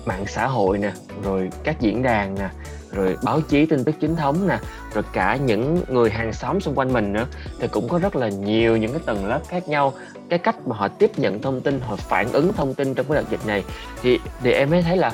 Mạng 0.06 0.24
xã 0.26 0.46
hội 0.46 0.78
nè 0.78 0.92
rồi 1.24 1.50
các 1.64 1.76
diễn 1.80 2.02
đàn 2.02 2.34
nè 2.34 2.48
rồi 2.94 3.16
báo 3.22 3.40
chí 3.40 3.66
tin 3.66 3.84
tức 3.84 3.94
chính 4.00 4.16
thống 4.16 4.48
nè 4.48 4.58
rồi 4.94 5.04
cả 5.12 5.36
những 5.36 5.80
người 5.88 6.10
hàng 6.10 6.32
xóm 6.32 6.60
xung 6.60 6.74
quanh 6.74 6.92
mình 6.92 7.12
nữa 7.12 7.26
thì 7.60 7.68
cũng 7.68 7.88
có 7.88 7.98
rất 7.98 8.16
là 8.16 8.28
nhiều 8.28 8.76
những 8.76 8.90
cái 8.92 9.00
tầng 9.06 9.26
lớp 9.26 9.40
khác 9.48 9.68
nhau. 9.68 9.92
Cái 10.28 10.38
cách 10.38 10.56
mà 10.66 10.76
họ 10.76 10.88
tiếp 10.88 11.18
nhận 11.18 11.42
thông 11.42 11.60
tin 11.60 11.80
họ 11.80 11.96
phản 11.96 12.32
ứng 12.32 12.52
thông 12.52 12.74
tin 12.74 12.94
trong 12.94 13.06
cái 13.08 13.16
đợt 13.16 13.30
dịch 13.30 13.46
này 13.46 13.64
thì 14.02 14.18
thì 14.42 14.52
em 14.52 14.70
mới 14.70 14.82
thấy 14.82 14.96
là 14.96 15.12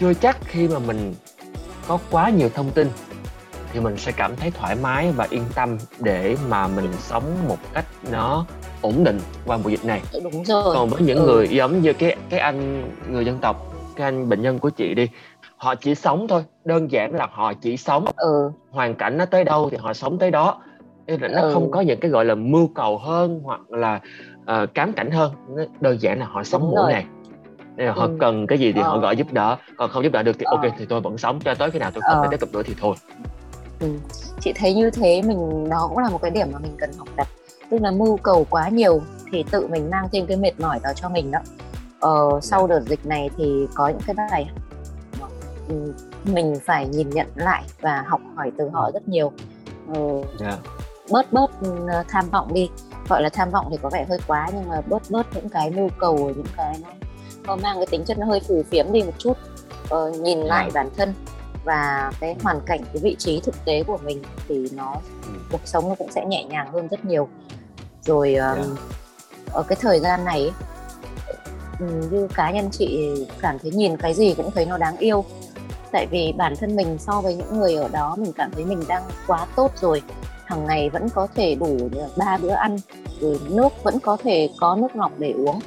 chưa 0.00 0.14
chắc 0.14 0.36
khi 0.44 0.68
mà 0.68 0.78
mình 0.78 1.14
có 1.88 1.98
quá 2.10 2.30
nhiều 2.30 2.48
thông 2.54 2.70
tin 2.70 2.90
thì 3.72 3.80
mình 3.80 3.96
sẽ 3.96 4.12
cảm 4.12 4.36
thấy 4.36 4.50
thoải 4.50 4.76
mái 4.82 5.12
và 5.12 5.26
yên 5.30 5.42
tâm 5.54 5.78
để 6.00 6.36
mà 6.48 6.68
mình 6.68 6.88
sống 6.98 7.24
một 7.48 7.58
cách 7.72 7.84
nó 8.10 8.46
ổn 8.82 9.04
định 9.04 9.20
qua 9.46 9.56
mùa 9.56 9.70
dịch 9.70 9.84
này. 9.84 10.02
Đúng 10.22 10.44
rồi. 10.44 10.74
Còn 10.74 10.88
với 10.88 11.02
những 11.02 11.18
Ừ. 11.18 11.26
người 11.26 11.48
giống 11.48 11.82
như 11.82 11.92
cái 11.92 12.16
cái 12.30 12.40
anh 12.40 12.90
người 13.10 13.24
dân 13.24 13.38
tộc 13.38 13.74
cái 13.96 14.04
anh 14.04 14.28
bệnh 14.28 14.42
nhân 14.42 14.58
của 14.58 14.70
chị 14.70 14.94
đi 14.94 15.08
họ 15.64 15.74
chỉ 15.74 15.94
sống 15.94 16.26
thôi 16.28 16.44
đơn 16.64 16.90
giản 16.92 17.14
là 17.14 17.28
họ 17.32 17.52
chỉ 17.54 17.76
sống 17.76 18.04
ừ 18.16 18.50
hoàn 18.70 18.94
cảnh 18.94 19.18
nó 19.18 19.24
tới 19.26 19.44
đâu 19.44 19.68
thì 19.70 19.76
họ 19.76 19.92
sống 19.92 20.18
tới 20.18 20.30
đó 20.30 20.60
Nên 21.06 21.20
là 21.20 21.28
nó 21.28 21.40
Ừ. 21.42 21.50
không 21.52 21.70
có 21.70 21.80
những 21.80 22.00
cái 22.00 22.10
gọi 22.10 22.24
là 22.24 22.34
mưu 22.34 22.68
cầu 22.74 22.98
hơn 22.98 23.40
hoặc 23.44 23.60
là 23.70 24.00
ờ, 24.46 24.66
cám 24.66 24.92
cảnh 24.92 25.10
hơn 25.10 25.32
nó 25.56 25.62
đơn 25.80 25.96
giản 26.00 26.18
là 26.20 26.26
họ 26.26 26.42
sống 26.44 26.60
Đúng 26.62 26.70
mỗi 26.70 26.82
rồi. 26.82 26.92
ngày 26.92 27.06
nên 27.76 27.86
là 27.86 27.92
họ 27.92 28.06
Ừ. 28.06 28.16
cần 28.20 28.46
cái 28.46 28.58
gì 28.58 28.72
thì 28.72 28.80
họ 28.82 28.92
Ờ. 28.94 29.00
gọi 29.00 29.16
giúp 29.16 29.32
đỡ 29.32 29.56
còn 29.76 29.90
không 29.90 30.04
giúp 30.04 30.12
đỡ 30.12 30.22
được 30.22 30.36
thì 30.38 30.44
Ờ. 30.44 30.50
ok 30.50 30.72
thì 30.78 30.86
tôi 30.86 31.00
vẫn 31.00 31.18
sống 31.18 31.38
cho 31.44 31.54
tới 31.54 31.70
khi 31.70 31.78
nào 31.78 31.90
tôi 31.94 32.02
không 32.02 32.16
Ờ. 32.16 32.22
thể 32.22 32.28
tiếp 32.30 32.40
tục 32.40 32.48
nữa 32.52 32.62
thì 32.64 32.74
thôi 32.80 32.94
Ừ. 33.80 33.88
chị 34.40 34.52
thấy 34.56 34.74
như 34.74 34.90
thế 34.90 35.22
mình 35.22 35.68
đó 35.70 35.86
cũng 35.88 35.98
là 35.98 36.10
một 36.10 36.18
cái 36.22 36.30
điểm 36.30 36.46
mà 36.52 36.58
mình 36.58 36.72
cần 36.78 36.90
học 36.98 37.08
tập 37.16 37.26
tức 37.70 37.78
là 37.82 37.90
mưu 37.90 38.16
cầu 38.16 38.46
quá 38.50 38.68
nhiều 38.68 39.00
thì 39.32 39.44
tự 39.50 39.66
mình 39.66 39.90
mang 39.90 40.08
thêm 40.12 40.26
cái 40.26 40.36
mệt 40.36 40.60
mỏi 40.60 40.78
vào 40.82 40.92
cho 40.94 41.08
mình 41.08 41.30
đó 41.30 41.38
ờ, 42.00 42.40
sau 42.42 42.66
đợt 42.66 42.80
dịch 42.86 43.06
này 43.06 43.30
thì 43.36 43.66
có 43.74 43.88
những 43.88 44.00
cái 44.06 44.14
bài 44.30 44.46
mình 46.24 46.54
phải 46.66 46.88
nhìn 46.88 47.10
nhận 47.10 47.26
lại 47.34 47.62
và 47.80 48.04
học 48.06 48.20
hỏi 48.36 48.52
từ 48.58 48.68
họ 48.68 48.90
rất 48.94 49.08
nhiều 49.08 49.32
ờ, 49.94 50.00
Dạ. 50.40 50.58
bớt 51.10 51.32
bớt 51.32 51.50
ừ, 51.62 51.86
tham 52.08 52.30
vọng 52.30 52.54
đi 52.54 52.68
gọi 53.08 53.22
là 53.22 53.28
tham 53.28 53.50
vọng 53.50 53.66
thì 53.70 53.76
có 53.82 53.90
vẻ 53.92 54.06
hơi 54.08 54.18
quá 54.26 54.48
nhưng 54.54 54.68
mà 54.68 54.80
bớt 54.80 55.02
bớt 55.10 55.26
những 55.34 55.48
cái 55.48 55.70
mưu 55.70 55.88
cầu 55.98 56.16
những 56.36 56.46
cái 56.56 56.76
nó, 56.82 56.88
nó 57.46 57.56
mang 57.56 57.76
cái 57.76 57.86
tính 57.90 58.04
chất 58.04 58.18
nó 58.18 58.26
hơi 58.26 58.40
phù 58.40 58.62
phiếm 58.70 58.92
đi 58.92 59.02
một 59.02 59.12
chút 59.18 59.36
ờ, 59.90 60.10
nhìn 60.10 60.38
lại 60.40 60.70
bản 60.74 60.90
thân 60.96 61.14
và 61.64 62.12
cái 62.20 62.36
hoàn 62.42 62.60
cảnh 62.66 62.80
cái 62.84 62.96
vị 63.02 63.16
trí 63.18 63.40
thực 63.40 63.54
tế 63.64 63.82
của 63.82 63.98
mình 64.04 64.22
thì 64.48 64.68
nó 64.72 64.94
Ừ. 65.26 65.32
cuộc 65.52 65.60
sống 65.64 65.88
nó 65.88 65.94
cũng 65.94 66.10
sẽ 66.12 66.24
nhẹ 66.24 66.44
nhàng 66.44 66.72
hơn 66.72 66.88
rất 66.88 67.04
nhiều 67.04 67.28
rồi 68.04 68.34
um, 68.34 68.56
Dạ. 68.56 68.64
ở 69.52 69.62
cái 69.62 69.76
thời 69.80 70.00
gian 70.00 70.24
này 70.24 70.50
ừ, 71.80 71.86
như 72.10 72.28
cá 72.34 72.50
nhân 72.50 72.68
chị 72.72 73.10
cảm 73.40 73.58
thấy 73.58 73.70
nhìn 73.70 73.96
cái 73.96 74.14
gì 74.14 74.34
cũng 74.34 74.50
thấy 74.50 74.66
nó 74.66 74.78
đáng 74.78 74.96
yêu 74.96 75.24
tại 75.94 76.06
vì 76.06 76.34
bản 76.36 76.56
thân 76.56 76.76
mình 76.76 76.98
so 76.98 77.20
với 77.20 77.34
những 77.34 77.58
người 77.58 77.74
ở 77.74 77.88
đó 77.88 78.16
mình 78.18 78.32
cảm 78.32 78.50
thấy 78.52 78.64
mình 78.64 78.82
đang 78.88 79.02
quá 79.26 79.46
tốt 79.56 79.72
rồi. 79.76 80.02
Hàng 80.44 80.66
ngày 80.66 80.90
vẫn 80.90 81.08
có 81.08 81.26
thể 81.34 81.54
đủ 81.54 81.78
ba 82.16 82.38
bữa 82.42 82.50
ăn 82.50 82.76
rồi 83.20 83.40
nước 83.50 83.68
vẫn 83.82 83.98
có 84.00 84.16
thể 84.22 84.50
có 84.60 84.76
nước 84.76 84.96
lọc 84.96 85.12
để 85.18 85.32
uống. 85.32 85.60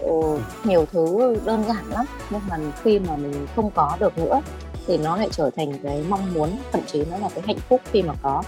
Ừ, 0.00 0.38
nhiều 0.64 0.86
thứ 0.92 1.36
đơn 1.44 1.64
giản 1.68 1.84
lắm 1.90 2.06
nhưng 2.30 2.40
mà 2.48 2.56
khi 2.82 2.98
mà 2.98 3.16
mình 3.16 3.46
không 3.56 3.70
có 3.70 3.96
được 4.00 4.18
nữa 4.18 4.40
thì 4.86 4.98
nó 4.98 5.16
lại 5.16 5.28
trở 5.30 5.50
thành 5.56 5.72
cái 5.82 6.04
mong 6.08 6.34
muốn 6.34 6.50
thậm 6.72 6.80
chí 6.86 7.04
nó 7.10 7.16
là 7.16 7.28
cái 7.34 7.44
hạnh 7.46 7.58
phúc 7.68 7.80
khi 7.92 8.02
mà 8.02 8.14
có. 8.22 8.42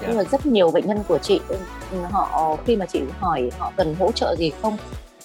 Yeah. 0.00 0.08
nhưng 0.08 0.16
mà 0.16 0.24
rất 0.24 0.46
nhiều 0.46 0.70
bệnh 0.70 0.86
nhân 0.86 0.98
của 1.08 1.18
chị 1.18 1.40
họ 2.10 2.56
khi 2.64 2.76
mà 2.76 2.86
chị 2.86 3.02
hỏi 3.18 3.50
họ 3.58 3.72
cần 3.76 3.94
hỗ 3.98 4.12
trợ 4.12 4.36
gì 4.38 4.52
không 4.62 4.76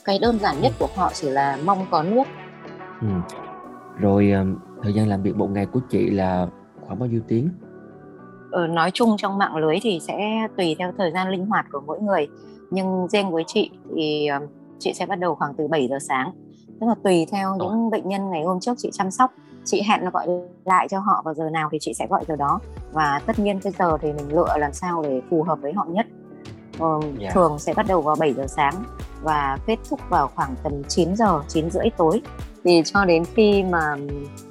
cái 0.06 0.20
đơn 0.20 0.40
giản 0.40 0.62
nhất 0.62 0.74
của 0.80 0.88
họ 0.96 1.12
chỉ 1.14 1.30
là 1.30 1.58
mong 1.66 1.86
có 1.92 2.04
nước. 2.04 2.24
Ừ. 3.02 3.08
rồi 4.00 4.34
thời 4.84 4.94
gian 4.94 5.08
làm 5.08 5.24
việc 5.24 5.36
một 5.36 5.48
ngày 5.52 5.66
của 5.66 5.80
chị 5.90 6.10
là 6.10 6.48
khoảng 6.82 7.00
bao 7.00 7.10
nhiêu 7.10 7.22
tiếng? 7.28 7.50
Ờ, 8.52 8.68
nói 8.68 8.92
chung 8.94 9.16
trong 9.18 9.38
mạng 9.38 9.56
lưới 9.56 9.78
thì 9.82 10.00
sẽ 10.08 10.48
tùy 10.58 10.76
theo 10.80 10.92
thời 10.98 11.12
gian 11.12 11.30
linh 11.30 11.46
hoạt 11.46 11.66
của 11.72 11.82
mỗi 11.88 12.00
người. 12.00 12.28
Nhưng 12.72 13.08
riêng 13.08 13.32
với 13.32 13.44
chị 13.48 13.72
thì 13.96 14.30
chị 14.80 14.94
sẽ 14.94 15.06
bắt 15.06 15.20
đầu 15.20 15.36
khoảng 15.36 15.54
từ 15.58 15.68
7 15.68 15.88
giờ 15.88 15.98
sáng. 16.00 16.32
Tức 16.80 16.88
là 16.88 16.96
tùy 17.04 17.26
theo 17.32 17.56
những 17.60 17.90
bệnh 17.90 18.10
nhân 18.10 18.30
ngày 18.30 18.44
hôm 18.44 18.60
trước 18.60 18.74
chị 18.78 18.90
chăm 18.94 19.12
sóc 19.12 19.32
chị 19.66 19.82
hẹn 19.82 20.02
là 20.04 20.10
gọi 20.10 20.28
lại 20.66 20.88
cho 20.90 21.00
họ 21.00 21.22
vào 21.26 21.34
giờ 21.34 21.50
nào 21.50 21.70
thì 21.72 21.78
chị 21.82 21.94
sẽ 21.94 22.08
gọi 22.08 22.24
giờ 22.28 22.36
đó. 22.36 22.60
Và 22.92 23.22
tất 23.26 23.40
nhiên 23.40 23.60
cái 23.60 23.74
giờ 23.80 23.98
thì 24.02 24.14
mình 24.14 24.36
lựa 24.36 24.58
làm 24.58 24.74
sao 24.74 25.04
để 25.04 25.22
phù 25.30 25.44
hợp 25.44 25.60
với 25.62 25.74
họ 25.74 25.86
nhất. 25.90 26.06
Ờ, 26.80 27.00
yeah. 27.02 27.20
Dạ. 27.20 27.30
thường 27.34 27.60
sẽ 27.60 27.74
bắt 27.74 27.86
đầu 27.88 28.02
vào 28.02 28.16
7 28.20 28.34
giờ 28.34 28.48
sáng 28.48 28.84
và 29.24 29.58
kết 29.66 29.78
thúc 29.90 30.00
vào 30.10 30.28
khoảng 30.36 30.56
tầm 30.64 30.74
9 30.88 31.16
giờ 31.16 31.42
9 31.48 31.72
rưỡi 31.72 31.90
tối 31.98 32.22
thì 32.64 32.82
cho 32.86 33.06
đến 33.06 33.24
khi 33.36 33.64
mà 33.64 33.96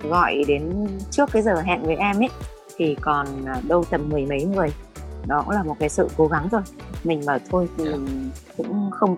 gọi 0.03 0.45
đến 0.49 0.87
trước 1.11 1.31
cái 1.33 1.43
giờ 1.43 1.55
hẹn 1.61 1.83
với 1.83 1.97
em 1.97 2.23
ấy 2.23 2.29
thì 2.77 2.97
còn 3.01 3.27
à, 3.47 3.61
đâu 3.69 3.85
tầm 3.91 4.09
mười 4.09 4.27
mấy 4.27 4.45
người. 4.45 4.69
Đó 5.27 5.43
cũng 5.47 5.55
là 5.55 5.63
một 5.63 5.77
cái 5.79 5.89
sự 5.89 6.09
cố 6.17 6.27
gắng 6.27 6.49
rồi 6.53 6.63
mình 7.05 7.23
bảo 7.27 7.39
thôi 7.51 7.69
thì 7.79 7.85
dạ. 7.85 7.91
mình 7.91 8.31
cũng 8.57 8.91
không 8.91 9.17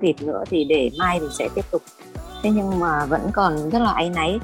kịp 0.00 0.16
nữa 0.20 0.44
thì 0.50 0.64
để 0.64 0.90
mai 0.98 1.20
mình 1.20 1.30
sẽ 1.38 1.48
tiếp 1.54 1.64
tục. 1.70 1.82
Thế 2.42 2.50
nhưng 2.50 2.80
mà 2.80 3.04
vẫn 3.06 3.20
còn 3.32 3.70
rất 3.70 3.78
là 3.78 3.92
áy 3.92 4.10
náy. 4.10 4.38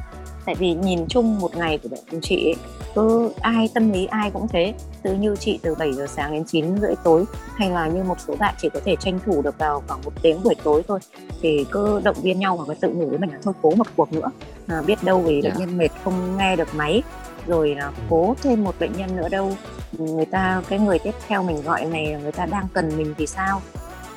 Tại 0.44 0.54
vì 0.54 0.74
nhìn 0.74 1.06
chung 1.08 1.38
một 1.38 1.56
ngày 1.56 1.78
của 1.82 1.88
bạn 1.88 2.20
chị 2.22 2.46
ấy, 2.46 2.56
cứ 2.94 3.32
ai 3.40 3.70
tâm 3.74 3.92
lý 3.92 4.06
ai 4.06 4.30
cũng 4.30 4.48
thế 4.48 4.74
từ 5.08 5.14
như 5.14 5.36
chị 5.36 5.58
từ 5.62 5.74
7 5.74 5.92
giờ 5.92 6.06
sáng 6.06 6.32
đến 6.32 6.44
9 6.44 6.78
rưỡi 6.78 6.94
tối 7.04 7.24
hay 7.56 7.70
là 7.70 7.88
như 7.88 8.02
một 8.02 8.20
số 8.20 8.36
bạn 8.36 8.54
chỉ 8.58 8.68
có 8.74 8.80
thể 8.84 8.96
tranh 8.96 9.18
thủ 9.26 9.42
được 9.42 9.58
vào 9.58 9.82
khoảng 9.88 10.00
một 10.04 10.12
tiếng 10.22 10.42
buổi 10.42 10.54
tối 10.62 10.82
thôi 10.88 10.98
thì 11.42 11.66
cứ 11.70 12.00
động 12.04 12.16
viên 12.22 12.38
nhau 12.38 12.56
và 12.56 12.64
cứ 12.68 12.80
tự 12.80 12.88
nhủ 12.88 13.08
với 13.08 13.18
mình 13.18 13.30
là 13.30 13.38
thôi 13.42 13.54
cố 13.62 13.70
một 13.70 13.86
cuộc 13.96 14.12
nữa 14.12 14.30
à, 14.66 14.82
biết 14.86 14.98
đâu 15.02 15.20
vì 15.20 15.42
bệnh 15.42 15.52
dạ. 15.52 15.58
nhân 15.58 15.78
mệt 15.78 15.88
không 16.04 16.36
nghe 16.36 16.56
được 16.56 16.68
máy 16.74 17.02
rồi 17.46 17.74
là 17.74 17.86
ừ. 17.86 17.92
cố 18.10 18.34
thêm 18.42 18.64
một 18.64 18.74
bệnh 18.80 18.92
nhân 18.92 19.16
nữa 19.16 19.28
đâu 19.28 19.56
người 19.92 20.26
ta 20.26 20.62
cái 20.68 20.78
người 20.78 20.98
tiếp 20.98 21.14
theo 21.28 21.42
mình 21.42 21.62
gọi 21.62 21.84
này 21.84 22.16
người 22.22 22.32
ta 22.32 22.46
đang 22.46 22.66
cần 22.72 22.96
mình 22.96 23.14
thì 23.18 23.26
sao 23.26 23.60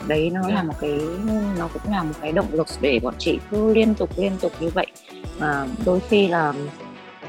đấy 0.08 0.30
nó 0.34 0.42
yeah. 0.42 0.54
là 0.54 0.62
dạ. 0.62 0.64
một 0.64 0.74
cái 0.82 1.00
nó 1.58 1.70
cũng 1.74 1.94
là 1.94 2.04
một 2.04 2.14
cái 2.22 2.32
động 2.32 2.48
lực 2.52 2.68
để 2.82 3.00
bọn 3.04 3.14
chị 3.18 3.40
cứ 3.52 3.74
liên 3.74 3.96
tục 3.96 4.10
liên 4.18 4.32
tục 4.42 4.52
như 4.60 4.70
vậy 4.70 4.88
và 5.40 5.68
đôi 5.86 6.00
khi 6.00 6.28
là 6.28 6.54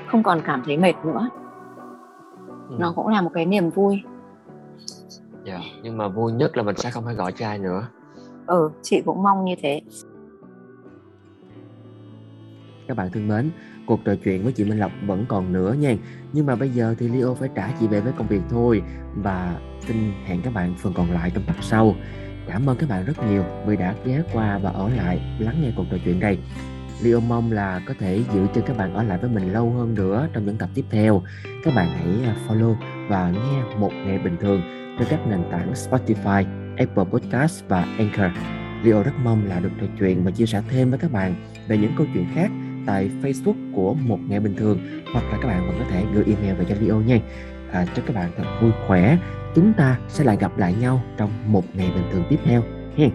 không 0.06 0.22
còn 0.22 0.42
cảm 0.46 0.62
thấy 0.66 0.76
mệt 0.76 0.94
nữa 1.04 1.28
ừ. 2.72 2.76
nó 2.78 2.92
cũng 2.96 3.08
là 3.08 3.22
một 3.22 3.30
cái 3.34 3.46
niềm 3.46 3.70
vui. 3.70 4.02
Dạ 5.44 5.52
yeah, 5.52 5.64
nhưng 5.82 5.96
mà 5.96 6.08
vui 6.08 6.32
nhất 6.32 6.56
là 6.56 6.62
mình 6.62 6.76
sẽ 6.76 6.90
không 6.90 7.04
phải 7.04 7.14
gọi 7.14 7.32
cho 7.32 7.46
ai 7.46 7.58
nữa. 7.58 7.88
Ừ 8.46 8.70
chị 8.82 9.02
cũng 9.04 9.22
mong 9.22 9.44
như 9.44 9.54
thế. 9.62 9.80
Các 12.88 12.96
bạn 12.96 13.10
thân 13.12 13.28
mến 13.28 13.50
cuộc 13.86 14.00
trò 14.04 14.14
chuyện 14.24 14.42
với 14.42 14.52
chị 14.52 14.64
Minh 14.64 14.78
Lộc 14.78 14.92
vẫn 15.06 15.24
còn 15.28 15.52
nữa 15.52 15.74
nha. 15.78 15.96
Nhưng 16.32 16.46
mà 16.46 16.56
bây 16.56 16.70
giờ 16.70 16.94
thì 16.98 17.08
Leo 17.08 17.34
phải 17.34 17.48
trả 17.54 17.72
chị 17.80 17.86
về 17.86 18.00
với 18.00 18.12
công 18.18 18.26
việc 18.26 18.42
thôi. 18.50 18.82
Và 19.16 19.60
xin 19.80 19.96
hẹn 20.24 20.42
các 20.42 20.54
bạn 20.54 20.74
phần 20.78 20.92
còn 20.96 21.10
lại 21.10 21.30
trong 21.34 21.44
tập 21.46 21.56
sau. 21.60 21.94
Cảm 22.48 22.66
ơn 22.66 22.76
các 22.76 22.88
bạn 22.88 23.04
rất 23.04 23.12
nhiều 23.28 23.44
vì 23.66 23.76
đã 23.76 23.94
ghé 24.04 24.22
qua 24.32 24.58
và 24.58 24.70
ở 24.70 24.88
lại 24.88 25.36
lắng 25.38 25.56
nghe 25.62 25.72
cuộc 25.76 25.84
trò 25.90 25.96
chuyện 26.04 26.20
này 26.20 26.38
Leo 27.04 27.20
mong 27.20 27.52
là 27.52 27.80
có 27.86 27.94
thể 27.98 28.22
giữ 28.34 28.46
cho 28.54 28.60
các 28.66 28.76
bạn 28.76 28.94
ở 28.94 29.02
lại 29.02 29.18
với 29.18 29.30
mình 29.30 29.52
lâu 29.52 29.70
hơn 29.70 29.94
nữa 29.94 30.28
trong 30.32 30.46
những 30.46 30.56
tập 30.56 30.68
tiếp 30.74 30.84
theo. 30.90 31.22
Các 31.64 31.74
bạn 31.74 31.88
hãy 31.88 32.24
à, 32.24 32.36
follow 32.48 32.74
và 33.08 33.30
nghe 33.30 33.76
một 33.78 33.92
ngày 33.92 34.18
bình 34.18 34.36
thường 34.40 34.62
trên 34.98 35.08
các 35.10 35.26
nền 35.26 35.40
tảng 35.50 35.72
Spotify, 35.72 36.44
Apple 36.76 37.04
Podcast 37.04 37.64
và 37.68 37.86
Anchor. 37.98 38.38
Leo 38.84 39.02
rất 39.02 39.12
mong 39.24 39.46
là 39.48 39.60
được 39.60 39.70
trò 39.80 39.86
chuyện 39.98 40.24
và 40.24 40.30
chia 40.30 40.46
sẻ 40.46 40.62
thêm 40.68 40.90
với 40.90 40.98
các 40.98 41.12
bạn 41.12 41.34
về 41.68 41.78
những 41.78 41.92
câu 41.96 42.06
chuyện 42.14 42.26
khác 42.34 42.50
tại 42.86 43.10
Facebook 43.22 43.72
của 43.74 43.94
một 43.94 44.18
ngày 44.28 44.40
bình 44.40 44.56
thường 44.56 44.78
hoặc 45.12 45.24
là 45.24 45.38
các 45.42 45.48
bạn 45.48 45.66
vẫn 45.66 45.76
có 45.78 45.84
thể 45.90 46.04
gửi 46.14 46.24
email 46.24 46.54
về 46.54 46.64
cho 46.68 46.74
Leo 46.80 47.00
nha. 47.00 47.18
À, 47.72 47.86
chúc 47.94 48.04
các 48.06 48.16
bạn 48.16 48.30
thật 48.36 48.44
vui 48.62 48.70
khỏe. 48.86 49.18
Chúng 49.54 49.72
ta 49.72 49.98
sẽ 50.08 50.24
lại 50.24 50.36
gặp 50.40 50.58
lại 50.58 50.74
nhau 50.80 51.02
trong 51.16 51.30
một 51.46 51.64
ngày 51.74 51.90
bình 51.94 52.04
thường 52.12 52.24
tiếp 52.30 52.38
theo. 52.44 52.62
Hẹn. 52.96 53.10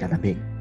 Chào 0.00 0.08
tạm 0.10 0.20
biệt. 0.22 0.53